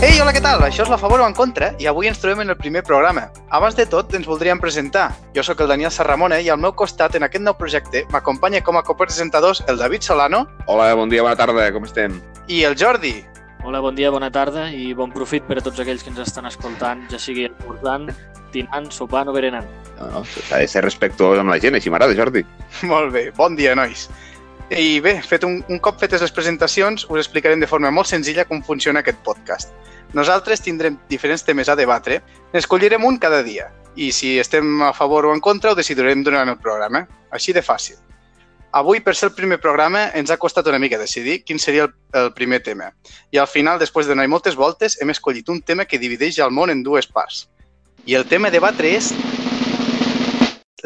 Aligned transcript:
Ei, 0.00 0.16
hola, 0.16 0.32
què 0.32 0.40
tal? 0.40 0.62
Això 0.64 0.86
és 0.86 0.88
La 0.88 0.96
Favor 0.96 1.20
o 1.20 1.26
en 1.28 1.34
Contra 1.36 1.74
i 1.76 1.84
avui 1.84 2.08
ens 2.08 2.22
trobem 2.22 2.40
en 2.40 2.48
el 2.54 2.56
primer 2.56 2.80
programa. 2.86 3.26
Abans 3.52 3.74
de 3.76 3.84
tot, 3.84 4.14
ens 4.16 4.24
voldríem 4.24 4.56
presentar. 4.56 5.10
Jo 5.36 5.44
sóc 5.44 5.60
el 5.60 5.68
Daniel 5.68 5.92
Serramona 5.92 6.38
i 6.40 6.48
al 6.48 6.56
meu 6.62 6.72
costat, 6.72 7.18
en 7.18 7.26
aquest 7.26 7.44
nou 7.44 7.52
projecte, 7.58 8.06
m'acompanya 8.08 8.62
com 8.64 8.78
a 8.80 8.82
copresentadors 8.86 9.60
el 9.68 9.76
David 9.76 10.06
Solano 10.08 10.46
Hola, 10.64 10.94
bon 10.96 11.12
dia, 11.12 11.20
bona 11.20 11.36
tarda, 11.36 11.68
com 11.74 11.84
estem? 11.84 12.16
i 12.48 12.62
el 12.64 12.78
Jordi. 12.80 13.12
Hola, 13.60 13.82
bon 13.84 13.94
dia, 13.94 14.08
bona 14.08 14.30
tarda 14.32 14.70
i 14.72 14.94
bon 14.96 15.12
profit 15.12 15.44
per 15.44 15.60
a 15.60 15.66
tots 15.68 15.84
aquells 15.84 16.02
que 16.02 16.08
ens 16.14 16.24
estan 16.24 16.48
escoltant, 16.48 17.04
ja 17.12 17.20
sigui 17.20 17.50
esmorzant, 17.50 18.08
dinant, 18.56 18.88
sopant 18.88 19.28
o 19.28 19.36
berenant. 19.36 19.68
No, 19.98 20.08
no, 20.16 20.24
s'ha 20.24 20.64
de 20.64 20.72
ser 20.72 20.80
respectuós 20.86 21.44
amb 21.44 21.52
la 21.52 21.60
gent, 21.60 21.76
així 21.76 21.92
m'agrada, 21.92 22.16
Jordi. 22.16 22.46
Molt 22.88 23.12
bé, 23.12 23.28
bon 23.36 23.52
dia, 23.60 23.76
nois. 23.76 24.08
I 24.70 25.00
bé, 25.02 25.16
fet 25.26 25.42
un, 25.42 25.56
un 25.66 25.80
cop 25.82 25.98
fetes 25.98 26.22
les 26.22 26.30
presentacions, 26.30 27.02
us 27.10 27.18
explicarem 27.18 27.58
de 27.58 27.66
forma 27.66 27.90
molt 27.90 28.06
senzilla 28.06 28.44
com 28.46 28.62
funciona 28.62 29.00
aquest 29.02 29.18
podcast. 29.26 29.72
Nosaltres 30.14 30.62
tindrem 30.62 30.94
diferents 31.10 31.42
temes 31.42 31.68
a 31.68 31.74
debatre, 31.78 32.20
n'escollirem 32.54 33.02
un 33.06 33.18
cada 33.18 33.42
dia, 33.42 33.66
i 33.98 34.12
si 34.14 34.36
estem 34.38 34.82
a 34.86 34.92
favor 34.94 35.26
o 35.26 35.34
en 35.34 35.42
contra 35.42 35.72
ho 35.72 35.78
decidirem 35.78 36.22
durant 36.22 36.48
el 36.48 36.58
programa. 36.62 37.02
Així 37.34 37.52
de 37.52 37.62
fàcil. 37.62 37.98
Avui, 38.70 39.00
per 39.02 39.16
ser 39.18 39.30
el 39.30 39.34
primer 39.34 39.58
programa, 39.58 40.04
ens 40.14 40.30
ha 40.30 40.38
costat 40.38 40.68
una 40.70 40.78
mica 40.78 40.98
decidir 40.98 41.40
quin 41.42 41.58
seria 41.58 41.88
el, 41.88 41.94
el 42.14 42.30
primer 42.34 42.62
tema. 42.62 42.92
I 43.34 43.42
al 43.42 43.50
final, 43.50 43.82
després 43.82 44.06
de 44.06 44.14
donar 44.14 44.28
moltes 44.30 44.54
voltes, 44.54 45.00
hem 45.02 45.10
escollit 45.10 45.50
un 45.50 45.58
tema 45.66 45.84
que 45.84 45.98
divideix 45.98 46.38
el 46.38 46.54
món 46.54 46.70
en 46.70 46.84
dues 46.86 47.10
parts. 47.10 47.48
I 48.06 48.14
el 48.14 48.26
tema 48.30 48.48
a 48.48 48.54
debatre 48.54 48.94
és 48.94 49.10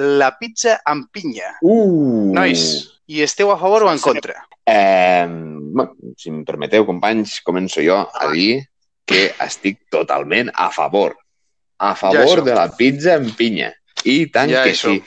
la 0.01 0.33
pizza 0.41 0.79
amb 0.89 1.13
pinya. 1.13 1.59
Uh! 1.61 2.33
Nois, 2.33 2.94
i 3.07 3.23
esteu 3.23 3.51
a 3.53 3.59
favor 3.61 3.85
o 3.85 3.93
en 3.93 3.99
contra? 4.01 4.47
Eh, 4.67 5.27
bueno, 5.29 5.95
si 6.17 6.31
em 6.31 6.45
permeteu, 6.45 6.87
companys, 6.89 7.41
començo 7.45 7.83
jo 7.85 7.99
a 8.09 8.31
dir 8.33 8.63
que 9.05 9.35
estic 9.45 9.83
totalment 9.93 10.51
a 10.55 10.71
favor. 10.73 11.17
A 11.79 11.95
favor 11.99 12.41
això. 12.41 12.45
de 12.47 12.55
la 12.55 12.69
pizza 12.77 13.17
amb 13.19 13.35
pinya. 13.37 13.73
I 14.05 14.27
tant 14.33 14.51
Ja 14.51 14.63
que 14.65 14.73
això. 14.73 14.95
sí. 14.95 15.03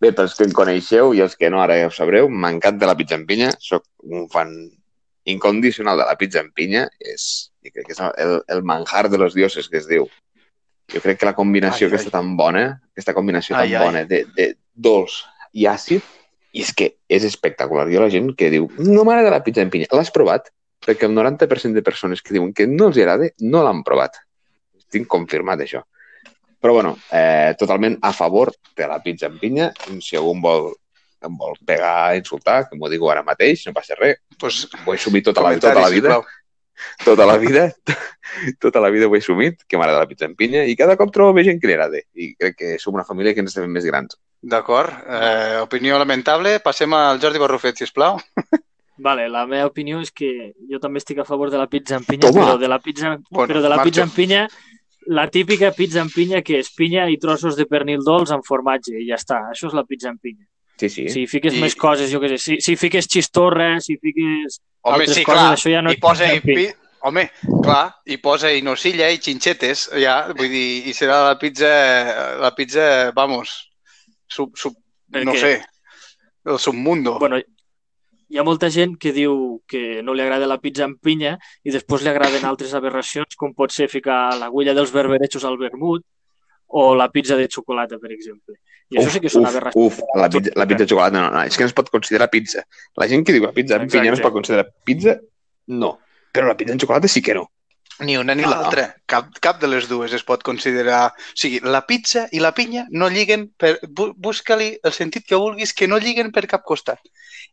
Bé, 0.00 0.12
pels 0.16 0.32
que 0.34 0.44
em 0.46 0.52
coneixeu 0.56 1.10
i 1.12 1.20
els 1.20 1.34
que 1.36 1.50
no 1.50 1.60
ara 1.60 1.76
ja 1.76 1.88
ho 1.88 1.90
sabreu, 1.92 2.28
m'encanta 2.30 2.86
la 2.88 2.94
pizza 2.96 3.16
amb 3.18 3.26
pinya. 3.28 3.50
Soc 3.58 3.84
un 4.06 4.28
fan 4.32 4.54
incondicional 5.28 5.98
de 5.98 6.06
la 6.08 6.16
pizza 6.16 6.40
amb 6.40 6.54
pinya. 6.56 6.86
És, 7.00 7.50
crec 7.60 7.84
que 7.86 7.92
és 7.92 8.00
el, 8.00 8.38
el 8.48 8.62
manjar 8.62 9.08
de 9.10 9.18
los 9.18 9.34
dioses, 9.34 9.68
que 9.68 9.76
es 9.82 9.88
diu. 9.90 10.06
Jo 10.90 11.02
crec 11.04 11.18
que 11.20 11.26
la 11.28 11.34
combinació 11.36 11.86
Ai, 11.86 11.90
ai. 11.90 11.94
aquesta 11.96 12.14
tan 12.16 12.36
bona, 12.36 12.64
aquesta 12.94 13.14
combinació 13.14 13.56
Ai, 13.56 13.70
tan 13.72 13.76
ai. 13.82 13.84
bona 13.86 14.04
de, 14.08 14.24
de 14.36 14.48
dolç 14.74 15.20
i 15.52 15.66
àcid, 15.70 16.02
i 16.52 16.64
és 16.64 16.72
que 16.74 16.94
és 17.08 17.26
espectacular. 17.26 17.86
Jo 17.92 18.02
la 18.02 18.10
gent 18.12 18.32
que 18.38 18.50
diu, 18.52 18.66
no 18.82 19.04
m'agrada 19.06 19.30
la 19.36 19.44
pizza 19.46 19.62
amb 19.62 19.72
pinya, 19.74 19.90
l'has 19.94 20.10
provat? 20.14 20.50
Perquè 20.80 21.06
el 21.06 21.14
90% 21.14 21.76
de 21.76 21.84
persones 21.84 22.22
que 22.24 22.34
diuen 22.34 22.52
que 22.56 22.66
no 22.66 22.88
els 22.88 22.98
agrada, 22.98 23.28
no 23.44 23.62
l'han 23.66 23.84
provat. 23.86 24.16
Tinc 24.90 25.06
confirmat 25.10 25.60
això. 25.62 25.84
Però, 26.60 26.74
bueno, 26.76 26.96
eh, 27.12 27.54
totalment 27.58 27.96
a 28.02 28.12
favor 28.12 28.52
de 28.76 28.86
la 28.88 28.98
pizza 29.02 29.28
amb 29.28 29.40
pinya. 29.40 29.70
Si 30.00 30.16
algú 30.16 30.34
em 30.36 30.42
vol, 30.44 30.66
em 31.24 31.36
vol 31.36 31.56
pegar, 31.66 32.16
insultar, 32.16 32.66
que 32.68 32.76
m'ho 32.76 32.90
digo 32.92 33.08
ara 33.12 33.24
mateix, 33.24 33.64
no 33.66 33.76
passa 33.76 33.96
res. 33.96 34.20
Pues, 34.40 34.66
Ho 34.84 34.92
he 34.92 34.98
assumit 34.98 35.24
tota 35.24 35.44
la, 35.44 35.54
tota 35.60 35.80
la 35.80 35.88
vida 35.88 36.16
sisplau. 36.16 36.26
tota 37.04 37.26
la 37.28 37.36
vida, 37.38 37.70
tota 38.64 38.80
la 38.80 38.90
vida 38.90 39.08
ho 39.08 39.14
he 39.14 39.22
assumit, 39.24 39.64
que 39.68 39.80
m'agrada 39.80 40.04
la 40.04 40.08
pizza 40.08 40.28
amb 40.28 40.36
pinya, 40.36 40.64
i 40.64 40.76
cada 40.76 40.96
cop 41.00 41.12
trobo 41.12 41.36
més 41.36 41.48
gent 41.48 41.60
que 41.60 41.70
li 41.70 41.76
agrada. 41.76 42.02
I 42.16 42.34
crec 42.36 42.56
que 42.56 42.74
som 42.82 42.96
una 42.96 43.08
família 43.08 43.32
que 43.32 43.44
ens 43.44 43.54
estem 43.54 43.68
més 43.72 43.88
grans. 43.88 44.20
D'acord. 44.42 44.90
Eh, 45.06 45.58
opinió 45.60 45.98
lamentable. 45.98 46.60
Passem 46.64 46.92
al 46.96 47.20
Jordi 47.20 47.38
Barrufet, 47.38 47.76
sisplau. 47.76 48.18
Vale, 49.00 49.28
la 49.32 49.46
meva 49.48 49.66
opinió 49.70 50.00
és 50.04 50.10
que 50.12 50.52
jo 50.68 50.78
també 50.80 51.00
estic 51.00 51.18
a 51.22 51.24
favor 51.24 51.48
de 51.50 51.56
la 51.56 51.66
pizza 51.72 51.96
amb 51.96 52.06
pinya, 52.08 52.28
Toma! 52.28 52.42
però 52.44 52.58
de 52.60 52.68
la 52.68 52.78
pizza, 52.84 53.14
Bueno, 53.30 53.48
però 53.48 53.62
de 53.62 53.68
la 53.68 53.76
marxo. 53.76 53.88
pizza 53.90 54.02
amb 54.04 54.12
pinya, 54.14 54.42
la 55.06 55.24
típica 55.32 55.70
pizza 55.72 56.02
amb 56.02 56.12
pinya 56.12 56.42
que 56.44 56.58
és 56.60 56.68
pinya 56.76 57.06
i 57.08 57.16
trossos 57.16 57.56
de 57.56 57.64
pernil 57.66 58.02
dolç 58.04 58.30
amb 58.36 58.44
formatge 58.44 58.98
i 59.00 59.06
ja 59.08 59.16
està. 59.16 59.38
Això 59.52 59.68
és 59.70 59.76
la 59.76 59.84
pizza 59.88 60.10
amb 60.10 60.20
pinya. 60.20 60.44
Sí, 60.76 60.88
sí. 60.88 61.08
Si 61.12 61.26
fiques 61.26 61.54
I- 61.56 61.60
més 61.60 61.74
coses, 61.76 62.10
jo 62.12 62.20
què 62.20 62.28
sé, 62.34 62.38
si, 62.38 62.60
si 62.60 62.76
fiques 62.76 63.08
xistorra, 63.08 63.80
si 63.80 63.96
fiques 63.96 64.60
Home, 64.82 64.94
altres 65.04 65.16
sí, 65.16 65.24
coses, 65.24 65.40
clar. 65.40 65.56
això 65.56 65.70
ja 65.72 65.82
no 65.82 65.92
I 65.92 65.96
posa, 66.00 66.24
és 66.32 66.40
i, 66.44 66.54
pi... 66.54 66.68
home, 67.00 67.30
clar, 67.64 67.96
i 68.04 68.16
posa 68.20 68.52
i 68.52 68.60
nocilla 68.62 69.08
i 69.12 69.18
xinxetes, 69.20 69.90
ja, 70.00 70.26
vull 70.36 70.48
dir, 70.48 70.86
i 70.88 70.92
serà 70.96 71.22
la 71.26 71.38
pizza, 71.40 71.68
la 72.40 72.54
pizza, 72.54 73.12
vamos, 73.16 73.69
sub, 74.30 74.54
sub, 74.56 74.76
no 75.10 75.18
Perquè- 75.18 75.40
sé, 75.40 75.64
el 76.46 76.58
submundo. 76.58 77.18
Bueno, 77.18 77.40
hi 78.30 78.38
ha 78.38 78.44
molta 78.46 78.70
gent 78.70 78.94
que 78.96 79.10
diu 79.12 79.60
que 79.66 80.02
no 80.06 80.14
li 80.14 80.22
agrada 80.22 80.46
la 80.46 80.60
pizza 80.62 80.84
amb 80.86 81.00
pinya 81.02 81.34
i 81.66 81.72
després 81.74 82.04
li 82.06 82.08
agraden 82.12 82.46
altres 82.46 82.72
aberracions, 82.78 83.34
com 83.36 83.52
pot 83.54 83.74
ser 83.74 83.88
ficar 83.90 84.36
l'agulla 84.38 84.74
dels 84.76 84.92
berberechos 84.94 85.44
al 85.44 85.58
vermut 85.58 86.04
o 86.72 86.94
la 86.94 87.08
pizza 87.10 87.34
de 87.36 87.48
xocolata, 87.50 87.98
per 87.98 88.12
exemple. 88.14 88.54
I 88.90 88.98
això 88.98 89.10
sí 89.10 89.20
que 89.20 89.28
són 89.30 89.42
uf, 89.42 89.50
aberracions. 89.50 89.86
uf, 89.86 89.98
la 90.14 90.28
pizza, 90.30 90.52
la 90.54 90.66
pizza 90.70 90.84
de 90.84 90.88
xocolata, 90.88 91.18
no, 91.18 91.30
no, 91.34 91.42
és 91.42 91.56
que 91.56 91.64
no 91.64 91.66
es 91.66 91.74
pot 91.74 91.90
considerar 91.90 92.30
pizza. 92.30 92.62
La 92.96 93.08
gent 93.10 93.26
que 93.26 93.34
diu 93.34 93.42
la 93.42 93.52
pizza 93.52 93.74
amb 93.74 93.84
Exacte. 93.88 93.98
pinya 93.98 94.14
no 94.14 94.16
es 94.20 94.22
pot 94.22 94.32
considerar 94.32 94.68
pizza, 94.84 95.18
no. 95.66 95.98
Però 96.30 96.46
la 96.46 96.54
pizza 96.56 96.72
amb 96.72 96.80
xocolata 96.80 97.08
sí 97.10 97.20
que 97.20 97.34
no. 97.34 97.48
Ni 98.00 98.16
una 98.16 98.34
ni 98.34 98.42
No. 98.42 98.50
l'altra. 98.50 98.86
Cap, 99.06 99.28
cap 99.40 99.60
de 99.60 99.68
les 99.68 99.88
dues 99.88 100.12
es 100.16 100.22
pot 100.24 100.42
considerar... 100.42 101.08
O 101.12 101.34
sigui, 101.36 101.60
la 101.62 101.82
pizza 101.86 102.26
i 102.32 102.40
la 102.40 102.52
pinya 102.56 102.86
no 102.90 103.08
lliguen 103.12 103.50
per... 103.56 103.78
bu- 103.88 104.14
Busca-li 104.16 104.70
el 104.82 104.92
sentit 104.96 105.26
que 105.28 105.36
vulguis 105.36 105.74
que 105.76 105.88
no 105.88 105.98
lliguen 106.00 106.32
per 106.32 106.46
cap 106.48 106.64
costat. 106.64 106.98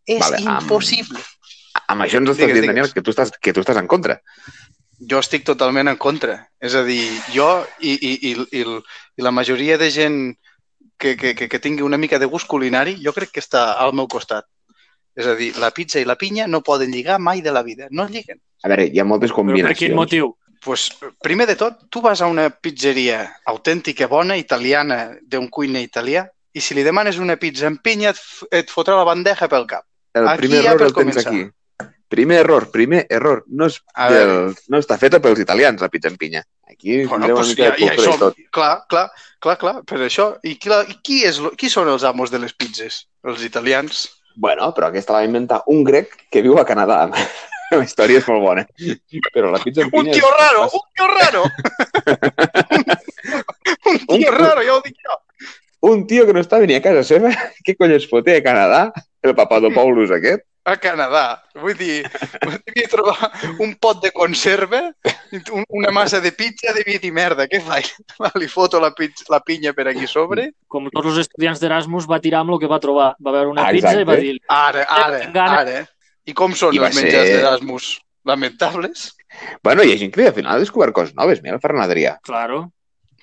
És 0.08 0.22
Vale, 0.24 0.40
impossible. 0.42 1.20
Amb 1.88 2.04
això 2.08 2.18
ens 2.22 2.32
estàs 2.32 2.48
Digues, 2.48 2.62
dient, 2.62 2.72
Daniel, 2.74 2.94
que 2.94 3.04
tu, 3.04 3.12
estàs, 3.12 3.32
que 3.42 3.54
tu 3.54 3.62
estàs 3.62 3.78
en 3.78 3.88
contra. 3.92 4.22
Jo 4.98 5.20
estic 5.22 5.44
totalment 5.46 5.92
en 5.92 5.98
contra. 6.02 6.40
És 6.60 6.74
a 6.74 6.82
dir, 6.88 7.04
jo 7.36 7.50
i, 7.80 7.94
i, 7.94 8.14
i, 8.32 8.36
i, 8.64 8.64
i 9.20 9.22
la 9.28 9.32
majoria 9.36 9.78
de 9.78 9.92
gent 9.94 10.18
que, 10.98 11.16
que, 11.20 11.36
que, 11.38 11.48
que 11.52 11.60
tingui 11.62 11.84
una 11.86 12.00
mica 12.02 12.18
de 12.18 12.26
gust 12.26 12.48
culinari, 12.50 12.96
jo 13.04 13.14
crec 13.14 13.36
que 13.36 13.44
està 13.44 13.74
al 13.78 13.94
meu 13.94 14.08
costat. 14.10 14.48
És 15.18 15.26
a 15.26 15.34
dir, 15.36 15.52
la 15.58 15.72
pizza 15.74 16.00
i 16.00 16.06
la 16.06 16.16
pinya 16.16 16.46
no 16.48 16.62
poden 16.62 16.92
lligar 16.94 17.18
mai 17.20 17.42
de 17.42 17.52
la 17.52 17.64
vida. 17.66 17.88
No 17.90 18.06
lliguen. 18.08 18.38
A 18.64 18.70
veure, 18.70 18.86
hi 18.86 19.00
ha 19.02 19.06
moltes 19.06 19.32
Però 19.32 19.42
per 19.42 19.46
combinacions. 19.48 19.80
quin 19.80 19.96
motiu? 19.98 20.36
Pues, 20.64 20.88
primer 21.22 21.48
de 21.50 21.56
tot, 21.58 21.86
tu 21.90 22.02
vas 22.02 22.22
a 22.22 22.28
una 22.28 22.50
pizzeria 22.50 23.24
autèntica, 23.46 24.08
bona, 24.08 24.38
italiana, 24.38 25.16
d'un 25.22 25.48
cuiner 25.50 25.82
italià, 25.86 26.26
i 26.54 26.62
si 26.62 26.74
li 26.74 26.84
demanes 26.86 27.20
una 27.22 27.38
pizza 27.38 27.68
amb 27.70 27.82
pinya, 27.82 28.12
et, 28.14 28.22
et 28.52 28.74
fotrà 28.74 28.98
la 28.98 29.06
bandeja 29.06 29.48
pel 29.50 29.68
cap. 29.70 29.86
El 30.18 30.28
Aquí 30.28 30.48
primer 30.48 30.66
error 30.66 30.88
el 30.88 30.94
tens 30.94 31.18
aquí. 31.26 31.46
Primer 32.10 32.38
error, 32.40 32.70
primer 32.72 33.06
error. 33.10 33.44
No, 33.48 33.68
és 33.68 33.82
A 33.94 34.08
del, 34.10 34.54
no 34.72 34.80
està 34.80 34.98
feta 34.98 35.20
pels 35.20 35.42
italians, 35.44 35.82
la 35.84 35.90
pizza 35.94 36.10
amb 36.10 36.18
pinya. 36.18 36.42
Aquí 36.70 37.06
Bueno, 37.06 37.28
pues, 37.36 37.56
ja, 37.56 37.74
ja, 37.76 37.86
i 37.86 37.90
això, 37.90 38.18
tot. 38.18 38.38
clar, 38.52 38.86
clar, 38.90 39.10
clar, 39.44 39.58
clar, 39.58 39.76
per 39.86 40.00
això. 40.06 40.32
I 40.44 40.56
qui, 40.58 40.70
la, 40.72 40.84
i 40.88 40.98
qui, 41.04 41.24
és, 41.28 41.42
qui 41.58 41.70
són 41.70 41.90
els 41.92 42.06
amos 42.08 42.32
de 42.32 42.40
les 42.40 42.54
pizzas? 42.54 43.06
Els 43.28 43.44
italians? 43.44 44.08
Bueno, 44.38 44.70
però 44.78 44.92
aquesta 44.92 45.16
la 45.16 45.24
va 45.24 45.30
inventar 45.30 45.64
un 45.74 45.82
grec 45.88 46.12
que 46.30 46.44
viu 46.46 46.60
a 46.62 46.66
Canadà. 46.66 47.08
La 47.74 47.82
història 47.84 48.22
és 48.22 48.28
molt 48.30 48.40
bona. 48.46 48.62
Però 49.36 49.50
la 49.52 49.60
pizza 49.60 49.82
amb 49.84 49.96
Un 50.00 50.06
tio 50.08 50.24
és- 50.30 50.36
raro, 50.40 50.62
un 50.72 50.84
tio 50.96 51.08
raro! 51.12 51.42
un 53.92 53.98
tio 54.08 54.30
Un- 54.32 54.38
raro, 54.38 54.62
ja 54.64 54.76
ho 54.78 54.82
dic 54.86 54.96
jo. 55.04 55.18
Un 55.90 56.06
tio 56.08 56.24
que 56.26 56.34
no 56.34 56.40
està 56.42 56.58
venint 56.62 56.80
a 56.80 56.84
casa 56.86 57.04
seva, 57.06 57.30
què 57.68 57.76
es 57.98 58.08
foté 58.10 58.38
a 58.38 58.44
Canadà? 58.46 58.80
El 59.30 59.36
Papadopoulos 59.36 60.12
aquest? 60.12 60.44
A 60.68 60.76
Canadà. 60.76 61.42
Vull 61.56 61.78
dir, 61.80 62.02
devia 62.66 62.88
trobar 62.92 63.30
un 63.64 63.76
pot 63.80 64.02
de 64.04 64.12
conserva, 64.12 64.82
un, 65.54 65.64
una 65.70 65.92
massa 65.96 66.20
de 66.20 66.34
pizza, 66.36 66.74
devia 66.76 67.00
dir, 67.00 67.14
merda, 67.16 67.46
què 67.48 67.62
faig? 67.64 67.94
Li 68.36 68.50
foto 68.52 68.82
la, 68.84 68.90
pizza, 68.92 69.24
la 69.32 69.40
pinya 69.40 69.72
per 69.78 69.88
aquí 69.94 70.08
sobre? 70.12 70.50
Com 70.68 70.90
tots 70.92 71.08
els 71.14 71.22
estudiants 71.24 71.62
d'Erasmus 71.64 72.10
va 72.12 72.20
tirar 72.20 72.42
amb 72.44 72.52
el 72.58 72.60
que 72.60 72.68
va 72.72 72.82
trobar. 72.84 73.14
Va 73.24 73.32
veure 73.38 73.54
una 73.54 73.64
Ah, 73.68 73.72
pizza 73.72 73.94
i 73.96 74.04
va 74.04 74.18
exacte. 74.18 74.26
dir 74.26 74.42
Ara, 74.50 74.84
ara, 74.90 75.22
Gana. 75.32 75.62
ara. 75.62 75.86
I 76.28 76.34
com 76.36 76.52
són 76.60 76.76
I 76.76 76.84
els 76.84 76.96
menjars 77.00 77.24
ser- 77.32 77.38
d'Erasmus? 77.40 77.88
Lamentables? 78.28 79.14
Bueno, 79.64 79.84
hi 79.88 79.94
ha 79.94 79.98
gent 80.02 80.12
que 80.12 80.28
al 80.28 80.34
final 80.36 80.58
ha 80.58 80.60
descobert 80.60 80.92
coses 80.94 81.16
noves. 81.16 81.40
Mira 81.42 81.56
el 81.56 81.62
Ferran 81.64 81.80
Adrià. 81.86 82.18
claro, 82.28 82.74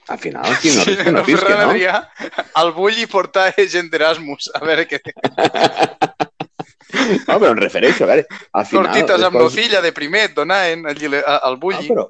Al 0.09 0.19
final, 0.21 0.45
qui 0.61 0.69
no 0.75 0.83
Sí, 0.85 0.91
risca, 0.91 1.11
no 1.13 1.21
el 1.23 1.25
pisca, 1.25 1.47
Ferran 1.47 1.63
no? 1.65 1.71
Adrià, 1.73 1.95
el 2.61 2.73
vull 2.77 2.99
i 3.01 3.07
portar 3.09 3.47
gent 3.73 3.89
d'Erasmus. 3.93 4.51
A 4.55 4.61
veure 4.65 4.85
què... 4.91 5.01
No, 7.27 7.39
però 7.41 7.51
em 7.51 7.59
refereixo, 7.59 8.05
a 8.05 8.09
veure, 8.13 8.25
al 8.55 8.67
final... 8.69 8.85
Tortites 8.87 9.25
amb 9.27 9.35
coses- 9.37 9.57
nocilla 9.59 9.81
de 9.83 9.91
primer 9.97 10.27
et 10.29 10.35
donaven 10.37 10.85
a- 10.87 11.39
al 11.49 11.57
Ah, 11.57 11.61
bulli. 11.61 11.89
però 11.89 12.05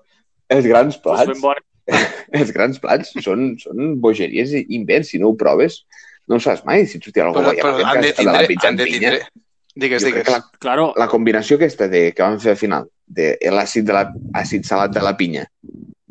els 0.55 0.67
grans 0.69 0.99
pues 1.01 1.23
plats, 1.25 1.41
bona. 1.41 1.63
els 2.41 2.53
grans 2.53 2.79
plats 2.83 3.15
són, 3.25 3.55
són 3.59 3.95
bogeries 4.03 4.53
i 4.59 4.65
invents. 4.77 5.09
Si 5.15 5.19
no 5.23 5.31
ho 5.33 5.37
proves, 5.41 5.81
no 6.29 6.37
ho 6.37 6.41
saps 6.43 6.65
mai. 6.69 6.85
Si 6.87 6.99
tens 7.01 7.15
però, 7.15 7.31
alguna 7.31 7.55
però 7.57 7.73
cosa 7.79 7.89
han 7.91 8.03
de 8.05 8.13
de 8.13 8.29
la 8.29 8.45
tindre... 8.45 8.69
Han 8.69 8.77
de 8.77 8.85
pinya, 8.91 9.11
tindre... 9.15 9.27
Digues, 9.75 10.05
digues. 10.07 10.23
que 10.29 10.31
la, 10.37 10.43
Claro, 10.63 10.93
la 11.01 11.09
combinació 11.11 11.57
aquesta 11.57 11.89
de, 11.91 12.13
que 12.15 12.23
van 12.23 12.37
fer 12.41 12.53
al 12.53 12.61
final, 12.61 12.85
de 13.07 13.33
l'àcid 13.51 13.89
de 13.89 13.97
la, 13.97 14.05
àcid 14.39 14.63
salat 14.69 14.93
de 14.95 15.01
la 15.03 15.17
pinya, 15.19 15.43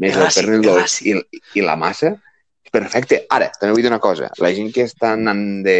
més 0.03 0.17
el 0.17 0.25
L'àcid, 0.25 0.43
pernil 0.43 1.23
i, 1.31 1.41
i 1.59 1.65
la 1.65 1.77
massa, 1.79 2.13
perfecte. 2.73 3.23
Ara, 3.31 3.51
també 3.59 3.75
vull 3.75 3.85
dir 3.85 3.91
una 3.91 4.01
cosa. 4.03 4.31
La 4.43 4.51
gent 4.55 4.71
que 4.75 4.85
està 4.87 5.13
anant 5.17 5.63
de, 5.65 5.79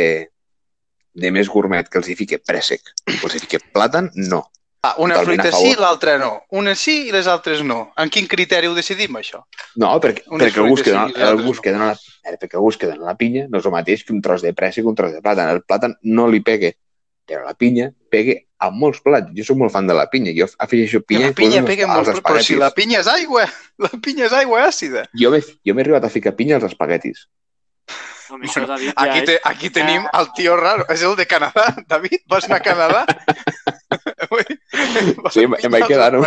de 1.13 1.31
més 1.33 1.49
gourmet, 1.49 1.87
que 1.89 2.01
els 2.01 2.09
hi 2.09 2.17
fique 2.19 2.41
préssec, 2.41 2.93
o 3.09 3.21
els 3.27 3.37
hi 3.37 3.43
fique 3.45 3.61
plàtan, 3.73 4.11
no. 4.29 4.45
Ah, 4.83 4.97
una 4.99 5.15
Totalment 5.15 5.39
fruita 5.39 5.57
sí, 5.63 5.75
l'altra 5.79 6.17
no. 6.19 6.31
Una 6.59 6.73
sí 6.75 7.05
i 7.07 7.11
les 7.15 7.27
altres 7.31 7.61
no. 7.63 7.93
En 8.03 8.09
quin 8.11 8.25
criteri 8.27 8.67
ho 8.67 8.73
decidim, 8.75 9.15
això? 9.15 9.39
No, 9.79 9.93
perquè, 10.03 10.25
Unes 10.27 10.49
perquè 10.49 10.59
algú 10.59 10.75
es 10.75 10.81
fruites 10.81 10.89
queda, 10.89 11.05
sí 11.05 11.13
i 11.13 11.15
les 11.15 11.23
altres 11.23 11.37
algú 11.37 11.53
es 11.53 11.59
no. 11.59 11.63
queda 11.63 11.77
en 11.79 11.85
la, 11.87 11.93
eh, 12.25 12.33
perquè 12.41 12.59
algú 12.59 12.71
es 12.73 12.79
queda 12.81 12.97
en 12.97 13.05
la 13.07 13.15
pinya 13.15 13.45
no 13.47 13.61
és 13.61 13.69
el 13.69 13.73
mateix 13.77 14.03
que 14.03 14.11
un 14.11 14.19
tros 14.25 14.43
de 14.43 14.51
pressa 14.59 14.81
i 14.81 14.83
que 14.83 14.91
un 14.91 14.97
tros 14.99 15.13
de 15.15 15.21
plàtan. 15.23 15.53
El 15.55 15.63
plàtan 15.63 15.95
no 16.03 16.27
li 16.27 16.43
pegue, 16.43 16.73
però 17.23 17.45
la 17.47 17.55
pinya 17.55 17.87
pegue 18.11 18.35
a 18.63 18.71
molts 18.71 19.03
plats. 19.03 19.31
Jo 19.35 19.45
sóc 19.47 19.59
molt 19.59 19.73
fan 19.75 19.89
de 19.89 19.97
la 19.97 20.07
pinya. 20.11 20.33
Jo 20.35 20.47
afegeixo 20.65 21.03
I 21.03 21.07
pinya 21.11 21.29
la 21.31 21.37
pinya 21.37 21.63
pega 21.67 21.89
als 21.91 22.09
molt, 22.13 22.23
però 22.25 22.43
si 22.43 22.57
la 22.59 22.71
pinya 22.75 23.03
és 23.03 23.11
aigua, 23.11 23.45
la 23.85 23.91
pinya 23.99 24.29
és 24.29 24.35
aigua 24.39 24.65
àcida. 24.69 25.07
Jo 25.19 25.33
m'he 25.33 25.85
arribat 25.85 26.07
a 26.07 26.13
ficar 26.13 26.35
pinya 26.39 26.59
als 26.59 26.71
espaguetis. 26.71 27.27
David, 28.33 28.93
ja 28.95 29.03
Aquí, 29.03 29.19
és... 29.19 29.25
te, 29.25 29.39
aquí 29.43 29.69
tenim 29.69 30.05
el 30.09 30.29
tio 30.33 30.55
raro, 30.57 30.85
és 30.89 31.03
el 31.05 31.15
de 31.15 31.25
Canadà. 31.29 31.67
David, 31.91 32.23
vas 32.29 32.47
anar 32.49 32.61
a 32.61 32.65
Canadà? 32.65 33.05
Sí, 35.29 35.43
em- 35.43 35.53
em 35.53 35.69
vaig 35.71 35.83
quedar, 35.85 36.07
no? 36.15 36.23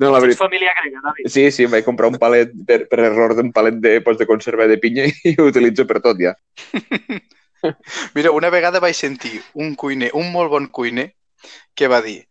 No, 0.00 0.08
la 0.10 0.18
veritat. 0.18 0.40
família 0.40 0.72
grega, 0.74 0.98
David. 1.04 1.28
Sí, 1.30 1.44
sí, 1.54 1.68
em 1.68 1.70
vaig 1.70 1.84
comprar 1.86 2.08
un 2.10 2.16
palet, 2.18 2.50
per, 2.66 2.80
per 2.90 2.98
error 3.06 3.36
d'un 3.38 3.52
palet 3.54 3.78
de, 3.84 3.92
pues, 4.02 4.18
de 4.18 4.26
conserva 4.26 4.66
de 4.66 4.78
pinya 4.82 5.04
i 5.06 5.36
ho 5.38 5.46
utilitzo 5.46 5.86
per 5.86 6.00
tot 6.02 6.18
ja. 6.18 6.34
Mira, 8.16 8.32
una 8.34 8.50
vegada 8.50 8.82
vaig 8.82 8.96
sentir 8.98 9.38
un 9.54 9.76
cuiner, 9.78 10.10
un 10.18 10.32
molt 10.34 10.50
bon 10.50 10.66
cuiner, 10.74 11.12
que 11.74 11.88
va 11.88 12.02
dir 12.04 12.22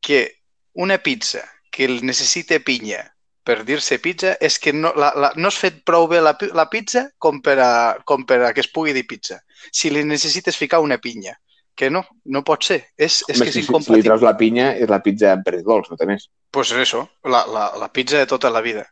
que 0.00 0.40
una 0.74 0.98
pizza 0.98 1.44
que 1.70 1.86
el 1.88 2.04
necessita 2.06 2.60
pinya 2.60 3.02
per 3.44 3.60
dir-se 3.68 3.98
pizza 4.00 4.34
és 4.40 4.56
que 4.58 4.72
no, 4.72 4.94
la, 4.96 5.12
la, 5.20 5.30
no 5.36 5.50
has 5.50 5.58
fet 5.60 5.82
prou 5.84 6.06
bé 6.08 6.20
la, 6.24 6.32
la 6.56 6.64
pizza 6.72 7.10
com 7.20 7.42
per, 7.44 7.58
a, 7.60 7.72
com 8.08 8.24
per 8.24 8.40
a 8.48 8.52
que 8.56 8.64
es 8.64 8.70
pugui 8.72 8.94
dir 8.96 9.04
pizza. 9.06 9.42
Si 9.70 9.92
li 9.92 10.04
necessites 10.08 10.56
ficar 10.56 10.80
una 10.80 10.96
pinya, 10.98 11.34
que 11.76 11.90
no, 11.90 12.04
no 12.24 12.42
pot 12.46 12.64
ser. 12.64 12.80
És, 12.96 13.20
és 13.28 13.36
Home, 13.36 13.44
que 13.44 13.50
és 13.50 13.56
si, 13.58 13.60
si, 13.60 13.66
si 13.66 13.66
li 13.66 13.68
incompatible. 13.68 14.08
treus 14.08 14.24
la 14.24 14.34
pinya, 14.40 14.70
és 14.80 14.90
la 14.90 15.00
pizza 15.04 15.32
amb 15.34 15.44
pernil 15.46 15.66
dolç, 15.66 15.90
no 15.90 15.98
té 16.00 16.08
més. 16.08 16.28
Pues 16.54 16.72
eso, 16.72 17.04
la, 17.26 17.44
la, 17.50 17.68
la 17.80 17.90
pizza 17.92 18.20
de 18.20 18.28
tota 18.30 18.50
la 18.54 18.62
vida. 18.64 18.86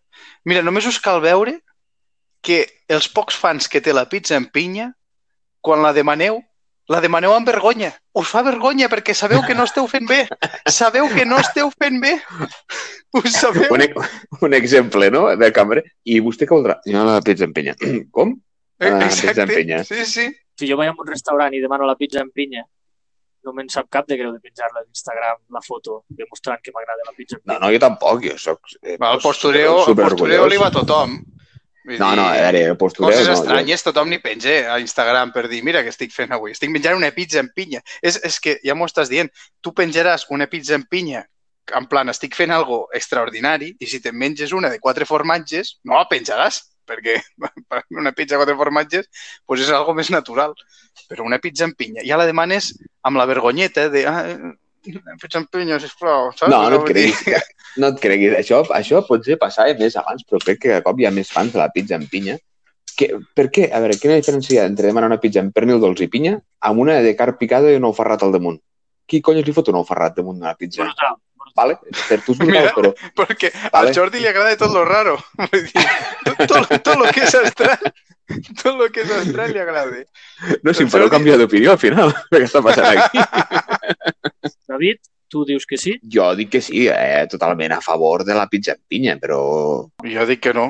Mira, 0.45 0.65
només 0.67 0.89
us 0.91 1.01
cal 1.01 1.23
veure 1.25 1.61
que 2.43 2.67
els 2.91 3.09
pocs 3.09 3.39
fans 3.39 3.71
que 3.71 3.81
té 3.81 3.95
la 3.95 4.09
pizza 4.11 4.37
en 4.37 4.51
pinya, 4.53 4.91
quan 5.63 5.81
la 5.81 5.95
demaneu, 5.95 6.43
la 6.91 7.01
demaneu 7.01 7.33
amb 7.35 7.47
vergonya. 7.47 7.93
Us 8.19 8.29
fa 8.33 8.43
vergonya 8.43 8.89
perquè 8.91 9.15
sabeu 9.15 9.43
que 9.47 9.55
no 9.55 9.65
esteu 9.69 9.87
fent 9.89 10.09
bé. 10.09 10.25
Sabeu 10.67 11.09
que 11.13 11.25
no 11.25 11.39
esteu 11.39 11.71
fent 11.71 12.01
bé. 12.03 12.17
Ho 13.15 13.23
sabeu? 13.29 13.69
Un, 13.73 13.85
un 14.49 14.55
exemple, 14.55 15.11
no?, 15.15 15.29
de 15.37 15.53
cambra. 15.53 15.83
I 16.05 16.21
vostè 16.25 16.49
què 16.49 16.55
voldrà? 16.57 16.81
Jo 16.89 17.05
la 17.07 17.21
pizza 17.25 17.47
amb 17.49 17.55
pinya. 17.57 17.77
Com? 18.17 18.35
Ah, 18.83 19.09
pizza 19.09 19.43
amb 19.47 19.53
pinya. 19.55 19.83
Sí, 19.89 20.05
sí. 20.07 20.29
Si 20.59 20.69
jo 20.69 20.77
vaig 20.77 20.91
a 20.91 20.95
un 20.99 21.09
restaurant 21.09 21.55
i 21.55 21.61
demano 21.63 21.87
la 21.89 21.97
pizza 21.97 22.21
en 22.21 22.31
pinya, 22.35 22.65
no 23.43 23.53
me'n 23.57 23.71
sap 23.73 23.89
cap 23.91 24.07
de 24.07 24.15
greu 24.19 24.31
de 24.35 24.39
penjar-la 24.39 24.83
a 24.83 24.87
Instagram, 24.87 25.39
la 25.51 25.63
foto, 25.65 26.03
demostrant 26.15 26.61
que 26.63 26.71
m'agrada 26.75 27.03
la 27.09 27.15
pizza 27.17 27.37
en 27.39 27.43
No, 27.45 27.55
pinya. 27.55 27.63
no, 27.65 27.73
jo 27.75 27.81
tampoc, 27.83 28.21
jo 28.27 28.37
soc... 28.39 28.61
Eh, 28.83 28.99
el 29.01 29.23
postureo, 29.23 29.81
el 29.89 29.97
postureo 29.99 30.47
li 30.51 30.61
va 30.61 30.69
a 30.69 30.75
tothom. 30.77 31.17
Vull 31.85 31.99
No, 31.99 32.13
no, 32.15 32.29
a 32.29 32.35
dir, 32.37 32.43
veure, 32.45 32.63
el 32.73 32.77
postureo... 32.79 33.11
Coses 33.11 33.27
no, 33.27 33.35
jo- 33.35 33.41
estranyes 33.43 33.83
tothom 33.83 34.11
n'hi 34.13 34.21
penja 34.23 34.55
a 34.75 34.79
Instagram 34.83 35.33
per 35.35 35.49
dir, 35.51 35.63
mira 35.67 35.83
què 35.83 35.91
estic 35.91 36.15
fent 36.15 36.33
avui, 36.37 36.55
estic 36.55 36.71
menjant 36.71 36.97
una 36.99 37.11
pizza 37.15 37.41
en 37.43 37.51
pinya. 37.55 37.83
És, 38.03 38.21
és 38.23 38.39
que 38.41 38.59
ja 38.63 38.77
m'ho 38.79 38.87
estàs 38.91 39.11
dient, 39.11 39.31
tu 39.61 39.75
penjaràs 39.75 40.29
una 40.31 40.47
pizza 40.47 40.77
en 40.79 40.87
pinya 40.91 41.25
en 41.79 41.87
plan, 41.87 42.09
estic 42.11 42.35
fent 42.35 42.51
algo 42.51 42.85
extraordinari 42.95 43.71
i 43.81 43.87
si 43.89 44.01
te'n 44.03 44.17
menges 44.19 44.53
una 44.53 44.69
de 44.71 44.81
quatre 44.83 45.07
formatges, 45.09 45.77
no 45.87 45.95
la 45.99 46.09
penjaràs, 46.11 46.59
perquè 46.87 47.15
una 48.01 48.13
pizza 48.13 48.35
de 48.35 48.41
quatre 48.43 48.57
formatges 48.59 49.07
pues 49.47 49.63
és 49.63 49.71
algo 49.71 49.95
més 49.95 50.11
natural. 50.11 50.55
Però 51.09 51.25
una 51.25 51.39
pizza 51.41 51.65
en 51.65 51.73
pinya, 51.79 52.03
ja 52.05 52.19
la 52.21 52.27
demanes 52.29 52.73
amb 53.07 53.17
la 53.17 53.25
vergonyeta 53.31 53.89
de 53.89 54.03
ah, 54.11 54.25
en 54.87 55.47
pinya, 55.47 55.79
sisplau, 55.81 56.33
saps? 56.33 56.51
No, 56.51 56.69
no 56.71 56.81
et 56.83 56.85
creguis. 56.91 57.21
que- 57.25 57.43
No 57.77 57.89
et 57.89 58.01
creguis. 58.01 58.33
Això, 58.37 58.63
això 58.69 59.01
potser 59.07 59.39
passava 59.39 59.73
més 59.79 59.97
abans, 59.97 60.25
però 60.29 60.41
crec 60.43 60.59
que 60.61 60.69
cada 60.69 60.83
cop 60.83 60.99
hi 61.01 61.07
ha 61.07 61.11
més 61.11 61.31
fans 61.33 61.53
de 61.53 61.59
la 61.59 61.71
pizza 61.71 61.95
amb 61.97 62.09
pinya. 62.11 62.37
Que, 62.97 63.09
per 63.35 63.47
què? 63.51 63.71
A 63.73 63.81
veure, 63.81 63.97
quina 63.97 64.19
diferència 64.21 64.53
hi 64.53 64.59
ha 64.61 64.67
entre 64.69 64.87
demanar 64.91 65.09
una 65.09 65.21
pizza 65.23 65.41
amb 65.41 65.55
pernil 65.55 65.81
dolç 65.81 66.03
i 66.05 66.09
pinya 66.13 66.35
amb 66.61 66.79
una 66.85 66.99
de 67.01 67.15
carn 67.17 67.39
picada 67.41 67.71
i 67.73 67.77
un 67.81 67.85
ou 67.89 67.95
ferrat 67.97 68.23
al 68.23 68.33
damunt? 68.33 68.59
Qui 69.09 69.23
cony 69.23 69.41
li 69.43 69.53
fot 69.57 69.69
un 69.73 69.77
ou 69.81 69.85
ferrat 69.89 70.15
damunt 70.17 70.39
d'una 70.39 70.55
pizza? 70.55 70.85
Brutal. 70.85 71.17
Vale? 71.55 71.77
Per 72.09 72.19
tu 72.25 72.33
és 72.33 72.39
brutal, 72.39 72.55
Mira. 72.63 72.73
però... 72.75 72.93
Perquè 73.23 73.51
Vale. 73.73 73.89
al 73.91 73.95
Jordi 73.95 74.21
li 74.23 74.29
agrada 74.31 74.57
tot 74.57 74.73
lo 74.73 74.85
raro. 74.89 75.19
Tot, 76.49 76.71
tot 76.83 76.97
lo 76.99 77.07
que 77.13 77.23
és 77.27 77.35
estrany, 77.35 77.91
tot 78.63 78.77
lo 78.79 78.87
que 78.95 79.03
és 79.05 79.11
estrany 79.19 79.53
li 79.53 79.61
agrada. 79.61 79.99
No, 80.63 80.73
si 80.73 80.83
em 80.83 80.89
El 80.89 80.93
fareu 80.93 81.07
Jordi- 81.07 81.17
canviar 81.17 81.37
d'opinió 81.41 81.73
al 81.75 81.79
final. 81.83 82.15
Què 82.33 82.41
està 82.47 82.63
passant 82.65 82.89
aquí? 82.97 83.21
David, 84.73 84.99
tu 85.29 85.45
dius 85.49 85.67
que 85.69 85.77
sí? 85.81 85.97
Jo 86.13 86.31
dic 86.39 86.51
que 86.57 86.61
sí, 86.65 86.87
eh, 86.89 87.27
totalment 87.31 87.73
a 87.77 87.81
favor 87.85 88.25
de 88.25 88.35
la 88.37 88.47
pizza 88.49 88.73
amb 88.77 88.83
pinya, 88.89 89.19
però... 89.21 89.41
Jo 90.05 90.27
dic 90.29 90.41
que 90.49 90.55
no. 90.57 90.67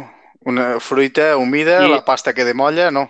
Una 0.50 0.80
fruita 0.80 1.36
humida, 1.36 1.84
I- 1.86 1.90
la 1.90 2.04
pasta 2.04 2.34
que 2.34 2.44
de 2.44 2.54
molla, 2.54 2.90
no. 2.90 3.08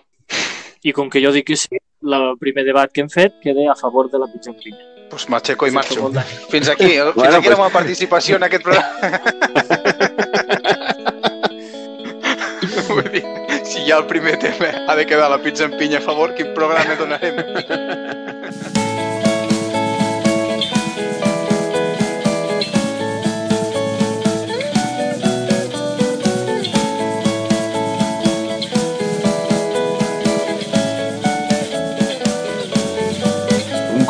I 0.82 0.92
com 0.92 1.08
que 1.08 1.22
jo 1.24 1.30
dic 1.32 1.46
que 1.52 1.56
sí, 1.56 1.78
el 2.02 2.32
primer 2.40 2.64
debat 2.66 2.90
que 2.92 3.00
hem 3.04 3.08
fet 3.10 3.36
queda 3.42 3.70
a 3.72 3.76
favor 3.78 4.10
de 4.10 4.18
la 4.18 4.26
pizza 4.32 4.50
en 4.50 4.58
pinya. 4.58 4.88
Pues 5.12 5.26
m'aixeco 5.28 5.66
i 5.68 5.72
marxo. 5.76 6.08
Fins 6.48 6.70
aquí, 6.72 6.86
fins 6.88 7.12
Bueno, 7.14 7.36
aquí 7.36 7.48
la 7.50 7.56
pues- 7.56 7.58
meva 7.58 7.68
participació 7.70 8.36
en 8.36 8.44
aquest 8.48 8.62
programa. 8.64 8.88
Vull 12.88 13.10
dir, 13.12 13.22
si 13.68 13.84
ja 13.88 13.98
el 13.98 14.06
primer 14.06 14.38
tema 14.40 14.70
ha 14.88 14.96
de 14.96 15.04
quedar 15.06 15.30
la 15.30 15.38
pizza 15.38 15.64
en 15.64 15.76
pinya 15.76 15.98
a 15.98 16.00
favor, 16.00 16.34
quin 16.34 16.54
programa 16.54 16.94
donarem? 16.96 17.36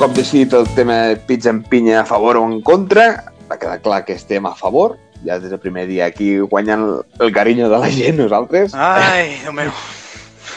Cop 0.02 0.16
decidit 0.18 0.50
el 0.58 0.64
tema 0.74 0.94
de 1.06 1.16
pizza 1.28 1.52
amb 1.52 1.68
pinya 1.70 2.00
a 2.00 2.04
favor 2.04 2.34
o 2.40 2.40
en 2.42 2.56
contra, 2.66 3.22
va 3.46 3.54
quedar 3.54 3.76
clar 3.84 4.00
que 4.02 4.16
estem 4.18 4.42
a 4.48 4.50
favor. 4.58 4.96
Ja 5.22 5.36
des 5.38 5.52
del 5.52 5.60
primer 5.62 5.84
dia 5.86 6.08
aquí 6.10 6.40
guanyant 6.40 6.82
el, 7.20 7.28
carinyo 7.30 7.68
de 7.70 7.78
la 7.78 7.90
gent, 7.94 8.16
nosaltres. 8.18 8.74
Ai, 8.74 9.36
Déu 9.44 9.52
meu. 9.54 9.68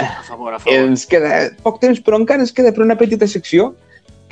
A 0.02 0.24
favor, 0.26 0.56
a 0.56 0.58
favor. 0.58 0.74
Ens 0.74 1.06
queda 1.06 1.52
poc 1.62 1.78
temps, 1.84 2.02
però 2.02 2.18
encara 2.18 2.42
ens 2.42 2.56
queda 2.58 2.72
per 2.74 2.82
una 2.82 2.98
petita 2.98 3.28
secció 3.30 3.76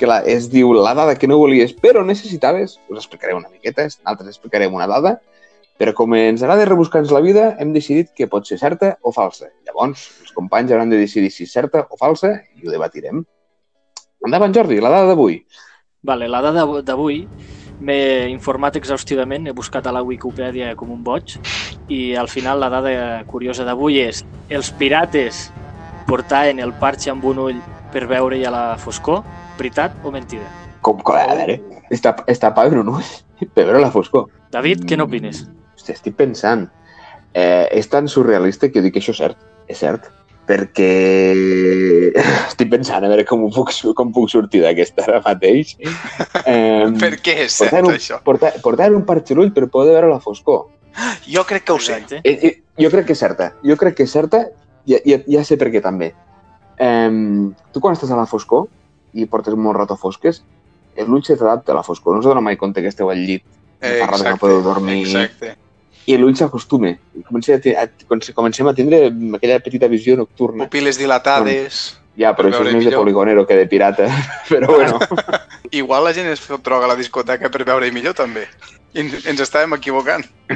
que 0.02 0.08
la, 0.10 0.16
es 0.26 0.48
diu 0.50 0.72
la 0.74 0.96
dada 0.98 1.14
que 1.14 1.30
no 1.30 1.38
volies 1.38 1.76
però 1.78 2.02
necessitaves. 2.02 2.80
Us 2.90 3.04
explicaré 3.04 3.38
una 3.38 3.52
miqueta, 3.52 3.86
nosaltres 3.86 4.34
explicarem 4.34 4.74
una 4.74 4.90
dada, 4.90 5.20
però 5.78 5.94
com 5.94 6.18
ens 6.18 6.42
agrada 6.42 6.66
rebuscar-nos 6.66 7.14
la 7.14 7.22
vida, 7.22 7.52
hem 7.62 7.70
decidit 7.70 8.10
que 8.18 8.26
pot 8.26 8.50
ser 8.50 8.58
certa 8.58 8.96
o 8.98 9.14
falsa. 9.14 9.52
Llavors, 9.62 10.08
els 10.26 10.34
companys 10.34 10.74
hauran 10.74 10.90
de 10.90 10.98
decidir 10.98 11.30
si 11.30 11.46
és 11.46 11.54
certa 11.54 11.86
o 11.86 12.02
falsa 12.02 12.40
i 12.58 12.66
ho 12.66 12.74
debatirem. 12.74 13.22
Endavant, 14.24 14.54
Jordi, 14.56 14.80
la 14.80 14.90
dada 14.90 15.10
d'avui. 15.12 15.38
Vale, 16.04 16.28
la 16.28 16.40
dada 16.44 16.64
d'avui 16.84 17.22
m'he 17.84 18.28
informat 18.30 18.76
exhaustivament, 18.78 19.48
he 19.48 19.52
buscat 19.56 19.86
a 19.86 19.92
la 19.92 20.02
Wikipedia 20.04 20.74
com 20.78 20.92
un 20.94 21.02
boig 21.04 21.36
i 21.92 22.14
al 22.16 22.30
final 22.32 22.60
la 22.62 22.70
dada 22.72 22.94
curiosa 23.28 23.66
d'avui 23.66 23.98
és 24.00 24.22
els 24.48 24.70
pirates 24.78 25.48
portaven 26.08 26.60
el 26.60 26.72
parxe 26.80 27.12
amb 27.12 27.24
un 27.28 27.40
ull 27.48 27.60
per 27.92 28.06
veure-hi 28.08 28.44
a 28.48 28.52
la 28.52 28.64
foscor, 28.80 29.22
veritat 29.58 29.96
o 30.04 30.12
mentida? 30.14 30.46
Com, 30.84 31.00
com 31.00 31.16
a 31.16 31.26
veure, 31.36 31.58
està, 31.92 32.14
està 32.30 32.52
pa 32.56 32.66
un 32.68 32.94
ull 32.96 33.12
per 33.54 33.66
veure 33.66 33.82
la 33.82 33.92
foscor. 33.92 34.28
David, 34.52 34.84
què 34.88 34.98
n'opines? 35.00 35.44
Hòstia, 35.74 35.96
estic 35.98 36.16
pensant. 36.16 36.68
Eh, 37.34 37.66
és 37.74 37.88
tan 37.90 38.08
surrealista 38.08 38.68
que 38.70 38.78
jo 38.78 38.84
dic 38.86 38.96
que 38.96 39.02
això 39.02 39.14
és 39.16 39.22
cert. 39.24 39.48
És 39.68 39.80
cert. 39.80 40.10
Perquè 40.44 40.88
estic 42.50 42.70
pensant 42.72 43.04
a 43.04 43.10
veure 43.10 43.24
com, 43.28 43.46
ho 43.46 43.50
puc, 43.52 43.72
com 43.96 44.12
puc 44.14 44.28
sortir 44.32 44.60
d'aquesta 44.64 45.06
ara 45.06 45.22
mateix. 45.24 45.74
Eh, 46.44 46.90
Per 47.00 47.12
què 47.24 47.38
és 47.46 47.56
cert, 47.56 47.70
portar, 47.70 47.84
un, 47.86 47.94
això? 47.94 48.20
portar, 48.26 48.52
portar 48.64 48.90
un 48.92 49.04
l'ull 49.38 49.52
per 49.56 49.68
poder 49.72 49.94
veure 49.94 50.12
la 50.12 50.20
foscor. 50.20 50.66
Jo 51.26 51.44
crec 51.48 51.64
que 51.64 51.72
ho 51.72 51.80
sé. 51.80 51.96
Exacte. 52.02 52.20
Eh, 52.22 52.38
eh, 52.50 52.62
jo 52.78 52.90
crec 52.90 53.06
que 53.06 53.16
és 53.16 53.18
certa. 53.18 53.52
Jo 53.64 53.76
crec 53.76 53.96
que 53.96 54.04
és 54.04 54.12
certa 54.12 54.44
i 54.86 54.98
ja, 55.00 55.18
ja 55.26 55.44
sé 55.44 55.56
per 55.56 55.72
què 55.72 55.82
també. 55.82 56.12
Eh, 56.76 57.10
tu 57.72 57.80
quan 57.80 57.96
estàs 57.96 58.12
a 58.12 58.20
la 58.20 58.28
foscor 58.28 58.68
i 59.14 59.26
portes 59.26 59.54
molt 59.54 59.78
rato 59.78 59.96
fosques, 59.96 60.42
l'ull 61.06 61.24
se 61.24 61.36
t'adapta 61.36 61.72
a 61.72 61.80
la 61.80 61.86
foscor. 61.86 62.14
No 62.14 62.20
us 62.20 62.26
dona 62.28 62.42
mai 62.44 62.56
compte 62.56 62.82
que 62.82 62.92
esteu 62.92 63.10
al 63.10 63.22
llit 63.24 63.42
Eh, 63.84 64.00
que 64.00 64.06
no 64.06 64.16
exacte, 64.16 64.40
podeu 64.40 64.62
dormir 64.62 65.02
exacte. 65.02 65.56
I 66.06 66.16
l'ull 66.20 66.36
s'acostuma. 66.36 66.92
I 66.92 67.24
comencem 67.24 67.60
a, 67.76 67.86
comencem- 68.06 68.68
a 68.68 68.74
tindre 68.76 69.08
aquella 69.38 69.60
petita 69.64 69.88
visió 69.88 70.16
nocturna. 70.20 70.68
Pupil·les 70.68 71.00
dilatades. 71.00 71.84
Ja, 72.14 72.30
però 72.36 72.46
per 72.46 72.52
això 72.52 72.68
és 72.68 72.76
més 72.76 72.84
de 72.84 72.90
millor. 72.90 73.02
poligonero 73.02 73.46
que 73.46 73.56
de 73.58 73.66
pirata. 73.66 74.06
Però 74.52 74.68
bueno, 74.70 75.00
Igual 75.74 76.04
la 76.06 76.12
gent 76.14 76.28
es 76.30 76.40
fot 76.40 76.62
droga 76.62 76.86
a 76.86 76.92
la 76.92 76.94
discoteca 76.94 77.50
per 77.50 77.64
veure 77.66 77.88
millor, 77.90 78.14
també. 78.14 78.44
I 78.94 79.02
ens 79.02 79.40
estàvem 79.42 79.74
equivocant. 79.74 80.22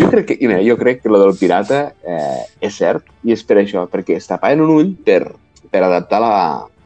jo 0.00 0.08
crec 0.10 0.26
que, 0.26 0.38
mira, 0.40 0.58
jo 0.66 0.74
crec 0.80 1.02
que 1.02 1.12
lo 1.12 1.20
del 1.20 1.36
pirata 1.38 1.92
eh, 2.02 2.42
és 2.64 2.74
cert 2.74 3.06
i 3.22 3.30
és 3.36 3.44
per 3.46 3.60
això, 3.60 3.84
perquè 3.86 4.16
es 4.18 4.26
tapaven 4.26 4.64
un 4.64 4.72
ull 4.74 4.90
per, 5.06 5.28
per 5.70 5.84
adaptar 5.84 6.18
la, 6.24 6.34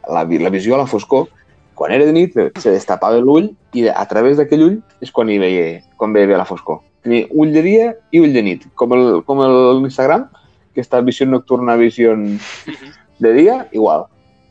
la, 0.04 0.26
la 0.28 0.52
visió 0.52 0.76
a 0.76 0.82
la 0.82 0.90
foscor 0.90 1.30
quan 1.78 1.94
era 1.94 2.04
de 2.08 2.12
nit 2.12 2.34
se 2.58 2.72
destapava 2.74 3.20
l'ull 3.22 3.52
i 3.78 3.86
a 3.88 4.04
través 4.10 4.36
d'aquell 4.38 4.64
ull 4.66 4.76
és 5.04 5.12
quan 5.14 5.30
hi 5.30 5.38
veia, 5.38 5.66
quan 5.96 6.12
veia 6.16 6.40
la 6.40 6.46
foscor. 6.48 6.80
Tenia 7.06 7.28
ull 7.30 7.52
de 7.54 7.62
dia 7.62 7.92
i 8.10 8.18
ull 8.18 8.34
de 8.34 8.42
nit, 8.42 8.66
com 8.74 8.92
el, 8.96 9.20
com 9.28 9.40
el 9.44 9.84
Instagram, 9.86 10.26
que 10.74 10.82
està 10.82 11.00
visió 11.06 11.26
nocturna, 11.30 11.76
visió 11.78 12.16
de 12.16 13.32
dia, 13.36 13.68
igual. 13.72 14.08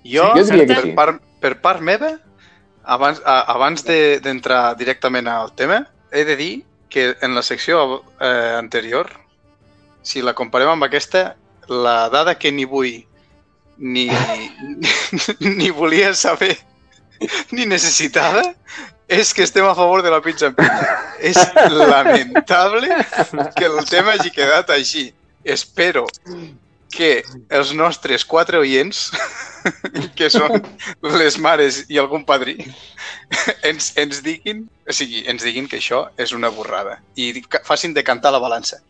Jo, 0.07 0.29
Jo 0.37 0.45
diria 0.47 0.65
que 0.65 0.73
per, 0.73 0.83
sí. 0.85 0.93
part, 0.95 1.21
per 1.43 1.53
part 1.63 1.83
meva, 1.83 2.13
abans, 2.87 3.19
a, 3.25 3.41
abans 3.53 3.83
de- 3.83 4.21
d'entrar 4.23 4.61
de, 4.71 4.85
directament 4.85 5.27
al 5.27 5.51
tema, 5.59 5.83
he 6.11 6.23
de 6.23 6.37
dir 6.39 6.53
que 6.87 7.09
en 7.21 7.35
la 7.35 7.43
secció 7.43 8.03
eh, 8.21 8.55
anterior, 8.55 9.11
si 10.01 10.23
la 10.23 10.33
comparem 10.33 10.71
amb 10.71 10.87
aquesta, 10.87 11.35
la 11.67 12.07
dada 12.07 12.37
que 12.39 12.53
ni 12.55 12.63
vull 12.63 13.03
ni, 13.77 14.07
ni, 14.07 14.87
ni 15.59 15.69
volia 15.69 16.13
saber 16.15 16.55
ni 17.55 17.65
necessitava 17.65 18.43
és 19.07 19.33
que 19.33 19.43
estem 19.43 19.65
a 19.65 19.75
favor 19.75 20.03
de 20.03 20.11
la 20.11 20.21
pizza 20.21 20.49
en 20.51 20.55
pinya. 20.55 20.87
És 21.19 21.37
lamentable 21.71 22.91
que 23.55 23.65
el 23.65 23.79
tema 23.89 24.17
hagi 24.17 24.31
quedat 24.35 24.69
així. 24.75 25.09
Espero 25.47 26.05
que 26.91 27.23
els 27.49 27.71
nostres 27.75 28.25
quatre 28.25 28.59
oients, 28.59 29.07
que 30.17 30.29
són 30.31 30.61
les 31.15 31.37
mares 31.39 31.83
i 31.91 31.99
algun 31.99 32.25
padrí, 32.27 32.57
ens, 33.67 33.91
ens 33.99 34.21
diguin, 34.25 34.65
o 34.87 34.95
sigui, 34.95 35.23
ens 35.31 35.43
diguin 35.43 35.67
que 35.71 35.79
això 35.81 36.07
és 36.19 36.33
una 36.35 36.51
borrada 36.53 36.99
i 37.15 37.31
facin 37.67 37.95
de 37.95 38.03
cantar 38.07 38.33
la 38.35 38.43
balança. 38.43 38.81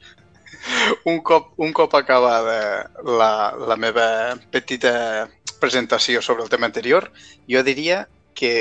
Un 1.08 1.22
cop, 1.24 1.54
un 1.62 1.72
cop 1.74 1.94
acabada 1.96 2.90
la, 3.06 3.32
la 3.70 3.78
meva 3.80 4.36
petita 4.52 5.28
presentació 5.62 6.22
sobre 6.22 6.44
el 6.44 6.50
tema 6.50 6.68
anterior, 6.68 7.12
jo 7.50 7.64
diria 7.66 8.06
que 8.38 8.54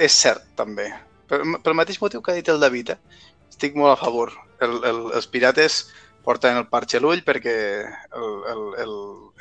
és 0.00 0.16
cert, 0.16 0.44
també. 0.58 0.90
Per, 1.30 1.40
pel 1.64 1.76
mateix 1.78 2.00
motiu 2.02 2.22
que 2.22 2.32
ha 2.32 2.38
dit 2.38 2.48
el 2.52 2.60
David, 2.62 2.94
eh? 2.94 3.26
estic 3.50 3.76
molt 3.78 3.94
a 3.94 4.00
favor. 4.00 4.32
El, 4.64 4.78
el, 4.84 5.00
els 5.16 5.28
pirates 5.32 5.82
porten 6.24 6.58
el 6.60 6.66
parxe 6.72 6.98
a 6.98 7.02
l'ull 7.02 7.22
perquè 7.24 7.56
el, 7.84 8.30
el, 8.52 8.62
el, 8.84 8.94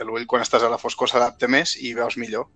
l'ull 0.07 0.27
quan 0.29 0.43
estàs 0.45 0.63
a 0.63 0.71
la 0.71 0.79
foscor 0.79 1.11
s'adapta 1.11 1.49
més 1.51 1.75
i 1.79 1.93
veus 1.97 2.17
millor. 2.19 2.47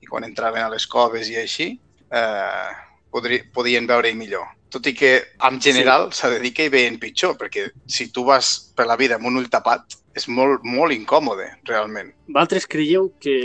I 0.00 0.08
quan 0.08 0.24
entraven 0.24 0.64
a 0.64 0.72
les 0.72 0.86
coves 0.88 1.28
i 1.32 1.38
així, 1.40 1.70
eh, 2.12 2.70
podri, 3.12 3.40
podien 3.52 3.88
veure-hi 3.88 4.16
millor. 4.16 4.48
Tot 4.72 4.88
i 4.90 4.92
que, 4.98 5.12
en 5.48 5.60
general, 5.62 6.10
s'ha 6.12 6.28
de 6.32 6.40
dir 6.42 6.52
que 6.52 6.66
hi 6.66 6.72
veien 6.72 6.98
pitjor, 7.00 7.36
perquè 7.40 7.68
si 7.88 8.10
tu 8.12 8.26
vas 8.26 8.50
per 8.76 8.88
la 8.88 8.98
vida 9.00 9.16
amb 9.16 9.28
un 9.30 9.38
ull 9.40 9.48
tapat, 9.52 9.96
és 10.16 10.26
molt, 10.28 10.64
molt 10.64 10.92
incòmode, 10.92 11.46
realment. 11.68 12.10
Vosaltres 12.28 12.66
creieu 12.68 13.10
que 13.22 13.36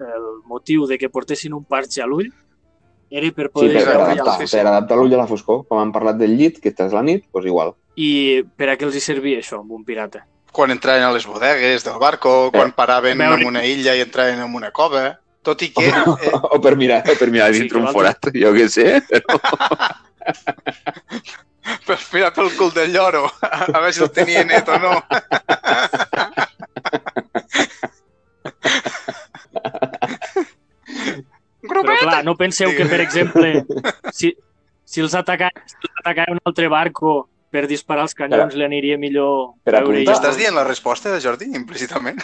el 0.00 0.26
motiu 0.50 0.86
de 0.90 0.98
que 0.98 1.08
portessin 1.10 1.52
un 1.54 1.64
parxe 1.64 2.02
a 2.02 2.06
l'ull 2.06 2.30
era 3.10 3.30
per 3.36 3.46
Sí, 3.46 3.52
poder 3.52 3.74
per, 3.78 3.84
per 3.84 3.94
adaptar, 4.00 4.36
sí, 4.40 4.46
sí. 4.48 4.56
per 4.56 4.66
adaptar 4.66 4.96
l'ull 4.98 5.14
a 5.14 5.18
la 5.22 5.26
foscor. 5.30 5.64
Com 5.68 5.80
hem 5.82 5.92
parlat 5.94 6.16
del 6.18 6.34
llit, 6.36 6.58
que 6.60 6.68
estàs 6.72 6.90
a 6.92 6.96
la 6.98 7.02
nit, 7.06 7.24
doncs 7.32 7.46
igual. 7.46 7.74
I 7.96 8.42
per 8.56 8.68
a 8.72 8.76
què 8.78 8.84
els 8.88 8.96
hi 8.96 9.00
servia 9.04 9.38
això 9.38 9.60
amb 9.60 9.70
un 9.76 9.84
pirata? 9.86 10.24
Quan 10.54 10.70
entraven 10.70 11.02
a 11.02 11.12
les 11.14 11.26
bodegues 11.26 11.84
del 11.84 11.98
barco, 12.02 12.50
quan 12.54 12.72
paraven 12.74 13.18
Veure- 13.18 13.40
en 13.42 13.46
una 13.52 13.62
illa 13.66 13.94
i 13.94 14.00
entraven 14.02 14.40
en 14.42 14.54
una 14.54 14.70
cova, 14.74 15.18
tot 15.42 15.62
i 15.62 15.70
que... 15.74 15.86
Eh, 16.24 16.30
o 16.50 16.60
per 16.62 16.74
mirar, 16.76 17.02
o 17.10 17.14
per 17.18 17.30
mirar 17.30 17.52
Sí, 17.52 17.60
dintre 17.60 17.78
que 17.78 17.84
un 17.86 17.92
forat, 17.92 18.18
jo 18.34 18.52
què 18.54 18.68
sé. 18.70 19.00
Però... 19.10 19.38
per 21.86 21.98
mirar 22.12 22.32
pel 22.36 22.50
cul 22.58 22.70
del 22.74 22.92
lloro, 22.92 23.24
a 23.40 23.64
veure 23.68 23.92
si 23.92 24.02
el 24.04 24.10
tenia 24.14 24.44
net 24.44 24.68
o 24.68 24.78
no. 24.78 24.92
Però 31.82 31.98
clar, 32.00 32.24
no 32.24 32.36
penseu 32.36 32.70
que, 32.76 32.86
per 32.86 33.00
exemple, 33.00 33.64
si, 34.12 34.34
si 34.84 35.00
els 35.00 35.14
atacaven, 35.14 35.62
si 35.66 36.30
un 36.30 36.40
altre 36.44 36.68
barco 36.68 37.28
per 37.54 37.68
disparar 37.70 38.02
els 38.08 38.14
canyons, 38.18 38.54
li 38.58 38.64
aniria 38.66 38.96
millor 38.98 39.52
per 39.62 39.76
veure 39.76 40.00
apuntar. 40.02 40.14
Estàs 40.16 40.36
dient 40.40 40.54
la 40.56 40.64
resposta 40.66 41.12
de 41.12 41.20
Jordi, 41.22 41.52
implícitament? 41.54 42.18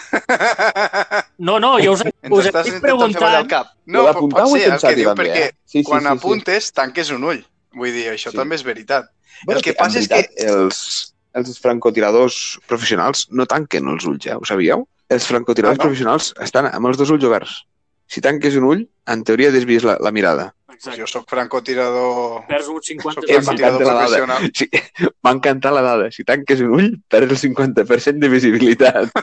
No, 1.38 1.58
no, 1.62 1.76
jo 1.78 1.92
us, 1.94 2.02
Ens 2.02 2.32
us 2.34 2.48
estàs 2.50 2.66
estic 2.66 2.82
preguntant... 2.82 3.46
cap. 3.48 3.70
No, 3.86 4.02
No, 4.08 4.12
pot, 4.28 4.48
ser, 4.52 4.66
el 4.72 4.80
que 4.82 4.94
diu, 4.98 5.08
també, 5.12 5.28
perquè 5.28 5.44
eh? 5.46 5.52
Sí, 5.64 5.78
sí, 5.78 5.84
quan 5.86 6.02
sí, 6.02 6.08
sí. 6.08 6.12
apuntes 6.18 6.72
tanques 6.76 7.10
un 7.14 7.24
ull. 7.30 7.40
Vull 7.78 7.92
dir, 7.94 8.08
això 8.10 8.32
Sí. 8.32 8.36
també 8.36 8.58
és 8.58 8.64
veritat. 8.66 9.06
Bueno, 9.46 9.60
el 9.60 9.64
que 9.64 9.74
passa 9.78 10.00
és 10.02 10.08
que- 10.08 10.16
veritat, 10.16 10.50
Els, 10.50 11.14
els 11.38 11.58
francotiradors 11.62 12.58
professionals 12.66 13.28
no 13.30 13.46
tanquen 13.46 13.86
els 13.88 14.04
ulls, 14.10 14.24
ja, 14.26 14.36
ho 14.36 14.44
sabíeu? 14.44 14.86
Els 15.08 15.26
francotiradors 15.26 15.78
Ah, 15.78 15.82
no? 15.82 15.86
professionals 15.88 16.34
estan 16.42 16.66
amb 16.74 16.86
els 16.90 16.98
dos 16.98 17.10
ulls 17.10 17.24
oberts. 17.24 17.64
Si 18.10 18.20
tanques 18.24 18.56
un 18.58 18.64
ull, 18.66 18.80
en 19.06 19.20
teoria 19.26 19.52
desvies 19.54 19.84
la, 19.86 19.94
la 20.02 20.10
mirada. 20.10 20.48
Exacte. 20.72 20.98
Jo 20.98 21.06
sóc 21.06 21.28
francotirador... 21.30 22.40
Perds 22.48 22.70
un 22.72 22.80
50 22.82 23.20
Soc 23.20 23.28
Em 23.30 23.44
francotirador 23.44 23.84
dada. 23.86 24.00
professional. 24.00 24.50
Sí, 24.56 24.66
m'ha 25.22 25.34
encantat 25.36 25.76
la 25.76 25.84
dada. 25.86 26.08
Si 26.14 26.26
tanques 26.26 26.62
un 26.64 26.74
ull, 26.78 26.88
perds 27.12 27.36
el 27.36 27.40
50% 27.44 28.18
de 28.24 28.32
visibilitat. 28.32 29.14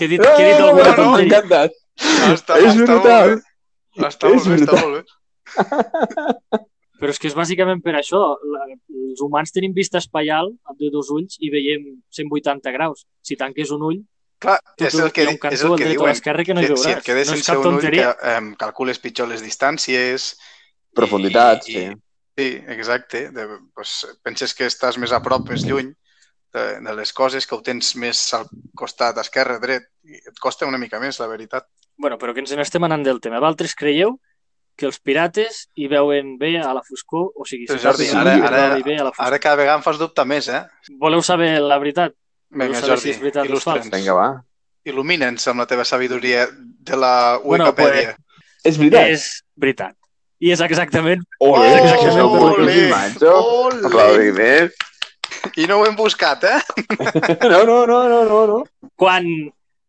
Que 0.00 0.06
he 0.06 0.08
dit, 0.08 0.20
que 0.22 0.42
he 0.42 0.52
dit 0.54 0.60
alguna 0.64 0.92
no, 0.96 1.02
no, 1.04 1.10
M'ha 1.12 1.24
encantat. 1.26 1.74
Està, 2.32 2.56
És 2.56 2.70
està 2.72 2.86
brutal. 2.86 3.34
Molt 3.34 3.42
bé. 4.00 4.06
Està 4.08 4.30
molt 4.32 4.46
bé, 4.48 4.56
està 4.64 4.76
molt 4.80 4.94
bé. 4.96 5.02
Però 7.00 7.14
és 7.14 7.18
que 7.18 7.30
és 7.30 7.36
bàsicament 7.36 7.82
per 7.82 7.96
això. 7.98 8.20
La, 8.52 8.66
els 9.10 9.20
humans 9.24 9.52
tenim 9.56 9.72
vista 9.76 9.98
espaial 9.98 10.52
amb 10.68 10.78
de 10.78 10.90
dos 10.92 11.10
ulls 11.14 11.38
i 11.40 11.50
veiem 11.52 11.86
180 12.16 12.74
graus. 12.76 13.06
Si 13.24 13.38
tanques 13.40 13.72
un 13.74 13.86
ull, 13.88 14.00
Clar, 14.40 14.56
tu, 14.76 14.86
és 14.88 14.94
el 14.96 15.10
que, 15.12 15.26
un 15.28 15.34
és 15.34 15.40
cantó 15.40 15.66
el 15.66 15.72
al 15.74 15.80
que 15.80 15.84
dret 15.84 15.90
o 15.90 15.90
a 15.90 15.96
diuen. 15.98 16.14
l'esquerra 16.14 16.44
que 16.48 16.54
no 16.56 16.62
hi 16.62 16.68
veuràs. 16.70 16.84
si 16.86 16.92
et 16.96 17.02
quedes 17.04 17.28
no 17.28 17.36
és 17.36 17.42
sense 17.44 17.56
un 17.58 17.58
ull, 17.60 17.64
que 17.64 17.90
tonteria. 17.90 18.12
eh, 18.32 18.54
calcules 18.60 19.02
pitjor 19.02 19.28
les 19.28 19.44
distàncies... 19.44 20.30
Profunditats, 20.96 21.68
i, 21.68 21.74
sí. 21.74 21.82
i, 21.86 22.40
sí, 22.40 22.46
exacte. 22.74 23.26
De, 23.30 23.44
pues, 23.76 23.92
penses 24.24 24.56
que 24.58 24.66
estàs 24.66 24.96
més 24.98 25.12
a 25.12 25.20
prop, 25.22 25.44
més 25.52 25.62
lluny 25.68 25.92
de, 26.56 26.64
de 26.82 26.94
les 26.96 27.12
coses, 27.12 27.46
que 27.46 27.54
ho 27.54 27.60
tens 27.62 27.92
més 28.00 28.22
al 28.34 28.48
costat 28.74 29.20
esquerre, 29.22 29.60
dret, 29.62 29.86
i 30.02 30.18
et 30.18 30.40
costa 30.42 30.66
una 30.66 30.80
mica 30.82 30.98
més, 30.98 31.20
la 31.22 31.28
veritat. 31.30 31.68
Bueno, 32.00 32.16
però 32.18 32.34
que 32.34 32.42
ens 32.42 32.56
n'estem 32.56 32.88
anant 32.88 33.04
del 33.06 33.20
tema. 33.20 33.38
Vosaltres 33.44 33.76
creieu 33.78 34.16
que 34.80 34.88
els 34.88 34.98
pirates 35.04 35.66
hi 35.76 35.88
veuen 35.92 36.36
bé 36.40 36.54
a 36.60 36.72
la 36.76 36.82
foscor? 36.86 37.28
O 37.36 37.46
sigui, 37.48 37.68
si 37.68 37.78
Jordi, 37.82 38.08
ara, 38.16 38.34
ara, 38.48 38.62
bé 38.84 38.96
a 38.96 39.04
la 39.04 39.12
foscor. 39.12 39.26
ara 39.26 39.40
cada 39.42 39.60
vegada 39.60 39.78
em 39.78 39.84
fas 39.84 40.00
dubtar 40.00 40.24
més, 40.28 40.48
eh? 40.48 40.64
Voleu 41.02 41.22
saber 41.26 41.52
la 41.60 41.78
veritat? 41.82 42.16
Vinga, 42.50 42.80
saber 42.80 42.96
Jordi, 42.96 43.14
si 43.14 43.32
il·lustra'ns. 43.44 43.92
Vinga, 43.92 44.16
va. 44.16 44.28
Il·lumina'ns 44.88 45.44
amb 45.52 45.60
la 45.60 45.68
teva 45.68 45.84
sabidoria 45.84 46.46
de 46.50 46.96
la 46.96 47.14
Bueno, 47.44 47.68
Wikipedia. 47.68 48.16
És 48.64 48.80
veritat. 48.80 49.12
És 49.12 49.26
veritat. 49.60 49.96
I 50.40 50.54
és 50.54 50.60
exactament... 50.64 51.22
Ole, 51.44 51.66
és 51.68 51.76
exactament 51.76 52.24
oh, 52.24 52.92
macho. 52.94 53.34
Ole. 53.36 53.82
Aplaudiments. 53.90 54.86
I 55.60 55.66
no 55.68 55.80
ho 55.80 55.86
hem 55.86 55.96
buscat, 55.96 56.44
eh? 56.48 56.60
No, 57.52 57.64
no, 57.68 57.84
no, 57.86 58.00
no, 58.08 58.24
no, 58.24 58.40
no. 58.48 58.60
Quan, 58.96 59.28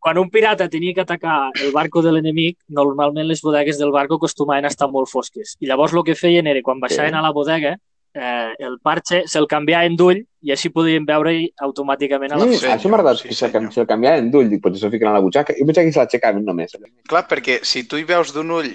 quan 0.02 0.18
un 0.18 0.32
pirata 0.34 0.66
tenia 0.68 0.96
que 0.96 1.04
atacar 1.06 1.52
el 1.62 1.72
barco 1.72 2.02
de 2.02 2.12
l'enemic, 2.12 2.58
normalment 2.74 3.28
les 3.30 3.42
bodegues 3.46 3.78
del 3.78 3.92
barco 3.94 4.18
acostumaven 4.18 4.66
a 4.66 4.72
estar 4.74 4.90
molt 4.90 5.08
fosques. 5.12 5.56
I 5.62 5.70
llavors 5.70 5.94
el 5.94 6.04
que 6.04 6.16
feien 6.18 6.48
era, 6.50 6.62
quan 6.66 6.80
baixaven 6.82 7.14
Sí. 7.14 7.18
a 7.20 7.22
la 7.22 7.32
bodega, 7.32 7.76
eh, 8.14 8.54
el 8.60 8.80
parxe 8.82 9.24
se'l 9.28 9.46
canviaven 9.48 9.96
d'ull 9.96 10.24
i 10.42 10.52
així 10.52 10.70
podien 10.74 11.06
veure 11.06 11.36
automàticament 11.62 12.34
a 12.34 12.38
la 12.40 12.48
senyor, 12.50 12.74
això 12.76 12.90
m'ha 12.90 12.98
agradat, 12.98 13.22
sí, 13.22 13.28
que 13.30 13.36
se, 13.72 13.86
canviaven 13.88 14.32
d'ull, 14.32 14.50
dic, 14.50 14.62
potser 14.64 14.82
se'l 14.82 14.92
fiquen 14.92 15.08
a 15.10 15.14
la 15.14 15.22
butxaca. 15.22 15.54
Jo 15.54 15.66
pensava 15.70 15.86
que 15.86 15.94
se 15.94 16.00
l'aixecaven 16.02 16.44
només. 16.46 16.74
Clar, 17.08 17.28
perquè 17.30 17.60
si 17.64 17.86
tu 17.88 17.96
hi 18.02 18.04
veus 18.04 18.34
d'un 18.34 18.50
ull 18.58 18.72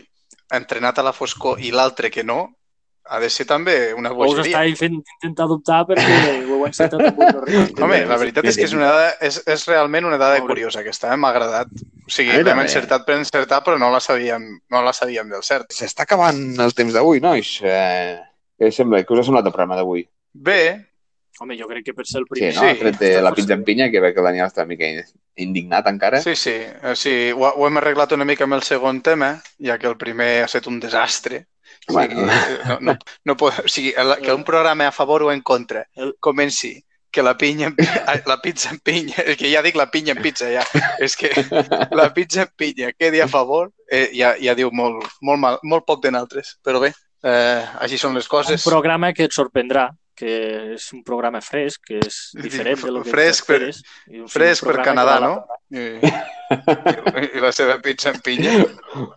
entrenat 0.54 0.98
a 1.00 1.02
la 1.02 1.12
foscor 1.12 1.58
i 1.60 1.72
l'altre 1.74 2.08
que 2.10 2.22
no, 2.22 2.54
ha 3.08 3.18
de 3.22 3.28
ser 3.30 3.46
també 3.46 3.92
una 3.94 4.10
O 4.10 4.16
us 4.24 4.32
bogeria. 4.36 4.50
estava 4.62 4.76
fent 4.80 4.94
intentar 4.98 5.46
dubtar 5.50 5.80
perquè 5.86 6.16
ho 6.46 6.56
heu 6.56 6.66
encetat 6.66 7.00
amb 7.00 7.18
un 7.22 7.36
horrible. 7.42 7.82
Home, 7.84 8.00
la 8.10 8.16
veritat 8.20 8.44
és 8.50 8.56
que 8.58 8.64
és, 8.66 8.74
una 8.74 8.88
dada, 8.92 9.12
és, 9.20 9.38
és 9.46 9.66
realment 9.70 10.08
una 10.08 10.18
dada 10.18 10.40
curiosa, 10.44 10.80
aquesta, 10.80 11.12
eh? 11.12 11.16
m'ha 11.20 11.30
agradat. 11.34 11.68
O 12.06 12.10
sigui, 12.10 12.34
A 12.34 12.42
l'hem 12.42 12.60
encertat 12.64 13.06
per 13.06 13.16
encertar, 13.20 13.62
però 13.66 13.78
no 13.78 13.90
la 13.94 14.00
sabíem, 14.00 14.48
no 14.70 14.82
la 14.82 14.92
sabíem 14.96 15.30
del 15.30 15.42
cert. 15.46 15.70
S'està 15.74 16.02
acabant 16.06 16.42
el 16.60 16.74
temps 16.74 16.92
d'avui, 16.94 17.20
nois. 17.24 17.56
Eh, 17.62 18.18
què, 18.58 18.70
sembla? 18.72 19.02
què 19.04 19.14
us 19.16 19.22
ha 19.24 19.28
semblat 19.30 19.46
el 19.46 19.52
programa 19.54 19.78
d'avui? 19.80 20.06
Bé, 20.32 20.60
Home, 21.38 21.52
jo 21.58 21.66
crec 21.68 21.84
que 21.84 21.92
per 21.92 22.06
ser 22.08 22.22
el 22.22 22.24
Sí, 22.24 22.32
primer... 22.32 22.54
no? 22.54 22.60
Sí, 22.62 22.68
Sí, 22.72 22.78
Tret 22.80 22.94
de 22.98 23.08
la 23.20 23.30
pizza 23.36 23.52
en 23.52 23.62
pinya, 23.62 23.90
que 23.92 24.00
veig 24.00 24.14
que 24.16 24.22
el 24.22 24.24
Daniel 24.24 24.46
està 24.48 24.62
una 24.64 24.70
mica 24.70 24.86
indignat 25.36 25.86
encara. 25.90 26.22
sí, 26.24 26.32
sí, 26.34 26.54
eh, 26.64 26.94
sí 26.96 27.12
ho, 27.30 27.42
ho 27.44 27.66
hem 27.66 27.76
arreglat 27.76 28.14
una 28.16 28.24
mica 28.24 28.44
amb 28.46 28.56
el 28.56 28.62
segon 28.64 29.02
tema, 29.04 29.34
ja 29.60 29.76
que 29.76 29.86
el 29.90 29.98
primer 30.00 30.30
ha 30.40 30.46
estat 30.46 30.66
un 30.72 30.80
desastre. 30.80 31.42
Bueno. 31.88 32.26
eh, 32.32 32.58
no, 32.68 32.78
no, 32.80 32.98
no 33.24 33.36
pot, 33.36 33.54
o 33.64 33.68
sigui, 33.68 33.92
el- 33.96 34.16
que 34.22 34.32
un 34.34 34.42
programa 34.44 34.88
a 34.88 34.92
favor 34.92 35.22
o 35.22 35.32
en 35.32 35.40
contra 35.42 35.86
El- 35.94 36.16
comenci 36.20 36.82
que 37.10 37.22
la 37.22 37.36
pinya 37.38 37.72
ai, 38.06 38.20
la 38.26 38.42
pizza 38.42 38.70
en 38.70 38.78
pinya, 38.80 39.14
és 39.24 39.36
que 39.38 39.48
ja 39.52 39.62
dic 39.62 39.76
la 39.78 39.86
pinya 39.90 40.12
en 40.16 40.20
pizza 40.20 40.50
ja, 40.52 40.64
és 41.00 41.14
que 41.16 41.30
la 41.92 42.12
pizza 42.12 42.42
en 42.42 42.50
pinya 42.56 42.90
quedi 42.92 43.20
a 43.20 43.28
favor, 43.28 43.70
eh, 43.88 44.10
ja, 44.12 44.34
ja 44.42 44.54
diu 44.58 44.68
molt, 44.72 45.06
molt, 45.22 45.40
mal, 45.40 45.58
molt 45.62 45.86
poc 45.86 46.02
de 46.02 46.10
naltres, 46.12 46.58
però 46.62 46.80
bé, 46.82 46.90
eh, 47.22 47.62
així 47.80 47.96
són 47.96 48.12
les 48.18 48.26
Un 48.26 48.34
coses. 48.34 48.64
programa 48.66 49.12
que 49.14 49.24
et 49.24 49.32
sorprendrà, 49.32 49.88
que 50.16 50.32
és 50.74 50.86
un 50.96 51.02
programa 51.04 51.42
fresc, 51.44 51.82
que 51.90 51.98
és 52.06 52.16
diferent 52.40 52.80
de 52.86 52.90
lo 52.94 53.02
que 53.04 53.12
Fresc 53.12 53.46
per- 53.46 53.58
t'esperes, 53.60 53.82
i 54.08 54.22
un- 54.22 54.28
Fresc 54.32 54.64
per 54.64 54.78
Canadà, 54.82 55.18
no? 55.20 55.34
Eh, 55.74 56.00
I 57.36 57.40
la 57.42 57.50
seva 57.52 57.76
pizza 57.82 58.12
en 58.14 58.20
pinya. 58.24 58.52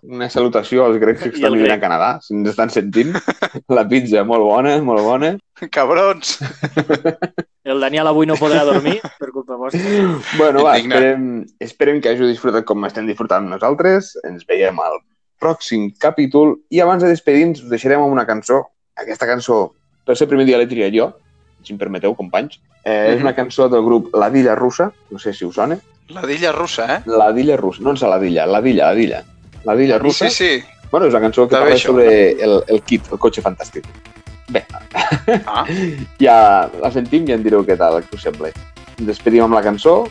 Una 0.04 0.28
salutació 0.34 0.86
als 0.86 0.98
grecs 1.00 1.22
que 1.24 1.30
I 1.30 1.38
estan 1.40 1.54
vivint 1.56 1.76
a. 1.76 1.80
Canadà, 1.80 2.10
si 2.26 2.34
ens 2.36 2.50
estan 2.52 2.70
sentint. 2.74 3.14
La 3.70 3.86
pizza, 3.88 4.24
molt 4.28 4.44
bona, 4.44 4.76
molt 4.84 5.04
bona. 5.06 5.34
Cabrons! 5.72 6.40
El 7.70 7.80
Daniel 7.84 8.08
avui 8.10 8.26
no 8.26 8.36
podrà 8.40 8.64
dormir 8.66 8.98
per 9.20 9.30
culpa 9.36 9.58
vostra. 9.60 9.82
Bueno, 10.40 10.64
va, 10.66 10.78
esperem, 10.80 11.46
esperem 11.62 12.00
que 12.02 12.10
hàgiu 12.14 12.28
disfrutat 12.30 12.66
com 12.66 12.84
estem 12.88 13.06
disfrutant 13.10 13.46
nosaltres. 13.52 14.16
Ens 14.26 14.46
veiem 14.50 14.80
al 14.82 14.98
pròxim 15.40 15.90
capítol 16.02 16.58
i 16.74 16.82
abans 16.84 17.04
de 17.04 17.12
despedir-nos 17.14 17.62
us 17.64 17.70
deixarem 17.72 18.02
amb 18.02 18.12
una 18.16 18.26
cançó. 18.28 18.64
Aquesta 19.00 19.28
cançó, 19.30 19.60
per 20.10 20.16
ser 20.18 20.26
el 20.26 20.30
primer 20.34 20.48
dia 20.50 20.58
l'he 20.58 20.66
triat 20.70 20.94
jo, 20.96 21.12
si 21.62 21.74
em 21.76 21.78
permeteu, 21.78 22.16
companys. 22.18 22.58
Eh, 22.84 23.12
És 23.14 23.16
Mhm. 23.20 23.22
una 23.28 23.36
cançó 23.36 23.68
del 23.70 23.84
grup 23.86 24.10
La 24.16 24.30
Dilla 24.34 24.56
Russa, 24.56 24.92
no 25.12 25.20
sé 25.20 25.34
si 25.34 25.46
us 25.46 25.54
sona. 25.56 25.78
La 26.10 26.24
dilla 26.26 26.52
russa, 26.52 26.88
eh? 26.96 27.02
La 27.06 27.32
Dilla 27.32 27.56
Russa, 27.56 27.84
no 27.84 27.92
ens 27.92 28.02
la 28.02 28.18
Dilla, 28.18 28.48
la 28.48 28.62
Dilla, 28.62 28.88
la 28.88 28.96
Dilla. 28.96 29.24
La 29.66 29.76
Dilla 29.76 30.00
Russa. 30.00 30.28
Sí, 30.30 30.36
sí. 30.58 30.64
Bueno, 30.90 31.06
és 31.06 31.14
una 31.14 31.22
cançó 31.22 31.48
que 31.48 31.56
parla 31.56 31.76
això. 31.76 31.92
sobre 31.92 32.32
el, 32.32 32.64
el 32.68 32.82
kit, 32.82 33.04
el 33.12 33.20
cotxe 33.20 33.44
fantàstic. 33.44 33.84
Bé, 34.50 34.66
Ah, 35.46 35.66
ja 36.20 36.68
la 36.82 36.90
sentim 36.92 37.28
i 37.30 37.34
en 37.36 37.44
direu 37.44 37.62
què 37.64 37.78
tal, 37.78 38.02
què 38.02 38.16
us 38.18 38.24
sembla. 38.26 38.50
Ens 38.98 39.06
despedim 39.06 39.44
amb 39.44 39.54
la 39.54 39.62
cançó 39.62 40.08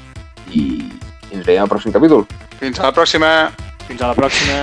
i 0.54 0.88
ens 1.32 1.44
veiem 1.44 1.64
al 1.64 1.68
pròxim 1.68 1.90
capítol. 1.92 2.26
fins 2.60 2.78
a 2.78 2.84
la 2.84 2.92
pròxima. 2.92 3.50
Fins 3.88 4.00
a 4.02 4.12
la 4.12 4.14
pròxima. 4.14 4.62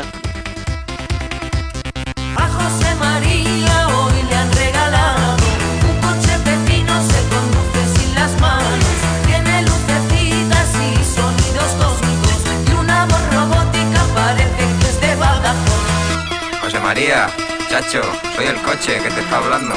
Chacho, 17.70 18.02
soy 18.36 18.48
el 18.48 18.62
coche 18.62 19.00
que 19.02 19.10
te 19.10 19.22
está 19.22 19.38
hablando. 19.38 19.74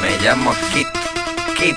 Me 0.00 0.16
llamo 0.24 0.50
Kit. 0.72 0.88
Kit, 1.58 1.76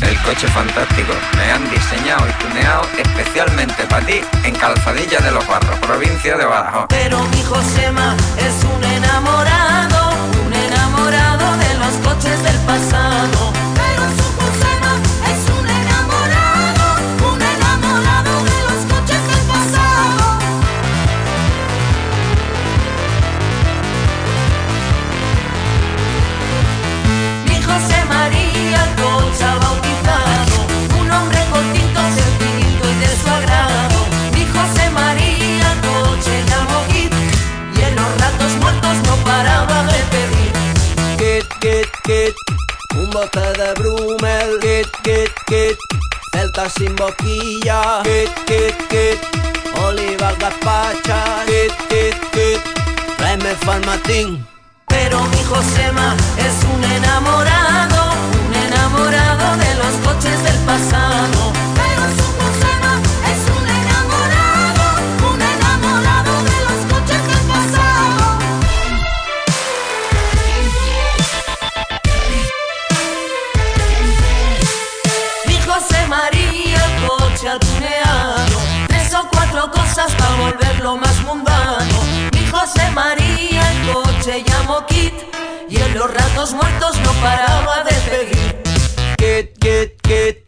el 0.00 0.18
coche 0.22 0.48
fantástico. 0.48 1.12
Me 1.36 1.52
han 1.52 1.70
diseñado 1.70 2.26
y 2.26 2.32
tuneado 2.42 2.86
especialmente 2.96 3.84
para 3.84 4.06
ti 4.06 4.22
en 4.44 4.54
Calzadilla 4.54 5.20
de 5.20 5.30
los 5.30 5.46
Barros, 5.46 5.78
provincia 5.80 6.38
de 6.38 6.44
Badajoz. 6.46 6.86
Pero 6.88 7.22
mi 7.24 7.42
Josema 7.42 8.16
es 8.38 8.64
un 8.64 8.82
enamorado, 8.82 10.12
un 10.46 10.52
enamorado 10.54 11.56
de 11.58 11.74
los 11.74 11.92
coches 12.06 12.42
del 12.42 12.56
pasado. 12.60 13.52
Oliva 50.64 50.92
gazpacha. 50.94 51.44
Kit, 51.46 51.74
kit, 51.88 52.16
kit, 52.32 52.60
tráeme. 53.16 53.54
Pero 54.88 55.20
mi 55.24 55.42
Josema 55.44 56.16
es 56.38 56.64
un 56.74 56.84
enamorado, 56.84 58.12
un 58.46 58.54
enamorado 58.54 59.56
de 59.56 59.74
los 59.76 59.94
coches 60.06 60.42
del 60.42 60.58
pasado. 60.66 61.52
Pero 61.74 62.02
su 62.16 62.33
José 82.64 82.90
María 82.92 83.60
el 83.72 83.92
coche 83.92 84.42
llamó 84.42 84.86
Kit 84.86 85.12
Y 85.68 85.76
en 85.76 85.98
los 85.98 86.10
ratos 86.14 86.54
muertos 86.54 86.98
no 87.00 87.12
paraba 87.20 87.84
de 87.84 87.92
pedir 88.08 88.62
Kit, 89.18 89.58
kit, 89.58 90.00
kit, 90.00 90.38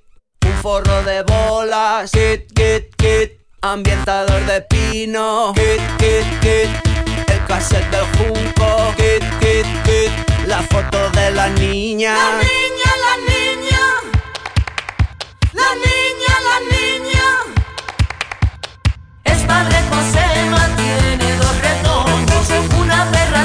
un 0.46 0.52
forro 0.62 1.02
de 1.02 1.22
bolas. 1.24 2.10
Kit, 2.10 2.50
kit, 2.54 2.94
kit, 2.96 3.32
ambientador 3.60 4.44
de 4.46 4.62
pino. 4.62 5.52
Kit, 5.54 5.80
kit, 5.98 6.40
kit, 6.40 7.30
el 7.30 7.44
cassette 7.46 7.90
del 7.90 8.06
junco. 8.16 8.94
Kit, 8.96 9.24
kit, 9.40 9.66
kit, 9.84 10.46
la 10.46 10.62
foto 10.62 11.10
de 11.10 11.30
la 11.32 11.48
niña. 11.50 12.16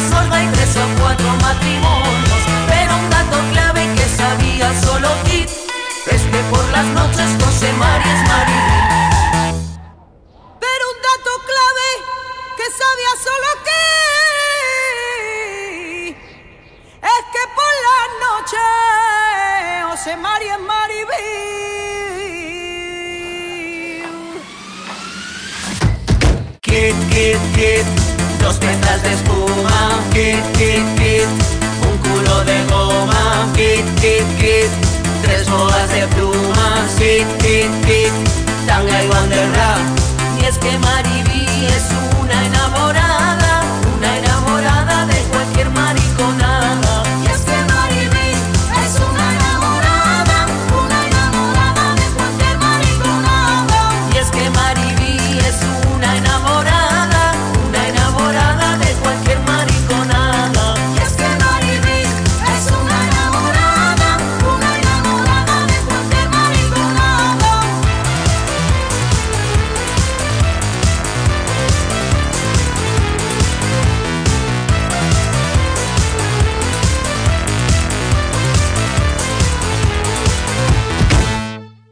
Sorda 0.10 0.44
y 0.44 0.48
tres 0.48 0.76
o 0.78 1.02
cuatro 1.02 1.28
matrimonios 1.42 2.42
Pero 2.68 2.98
un 2.98 3.10
dato 3.10 3.38
clave 3.52 3.88
que 3.96 4.08
sabía 4.10 4.70
solo 4.82 5.10
Kit 5.26 5.50
Es 6.08 6.22
que 6.24 6.40
por 6.50 6.68
las 6.70 6.86
noches 6.88 7.30
José 7.44 7.72
María 7.74 8.14
es 8.14 8.30
María 8.30 8.91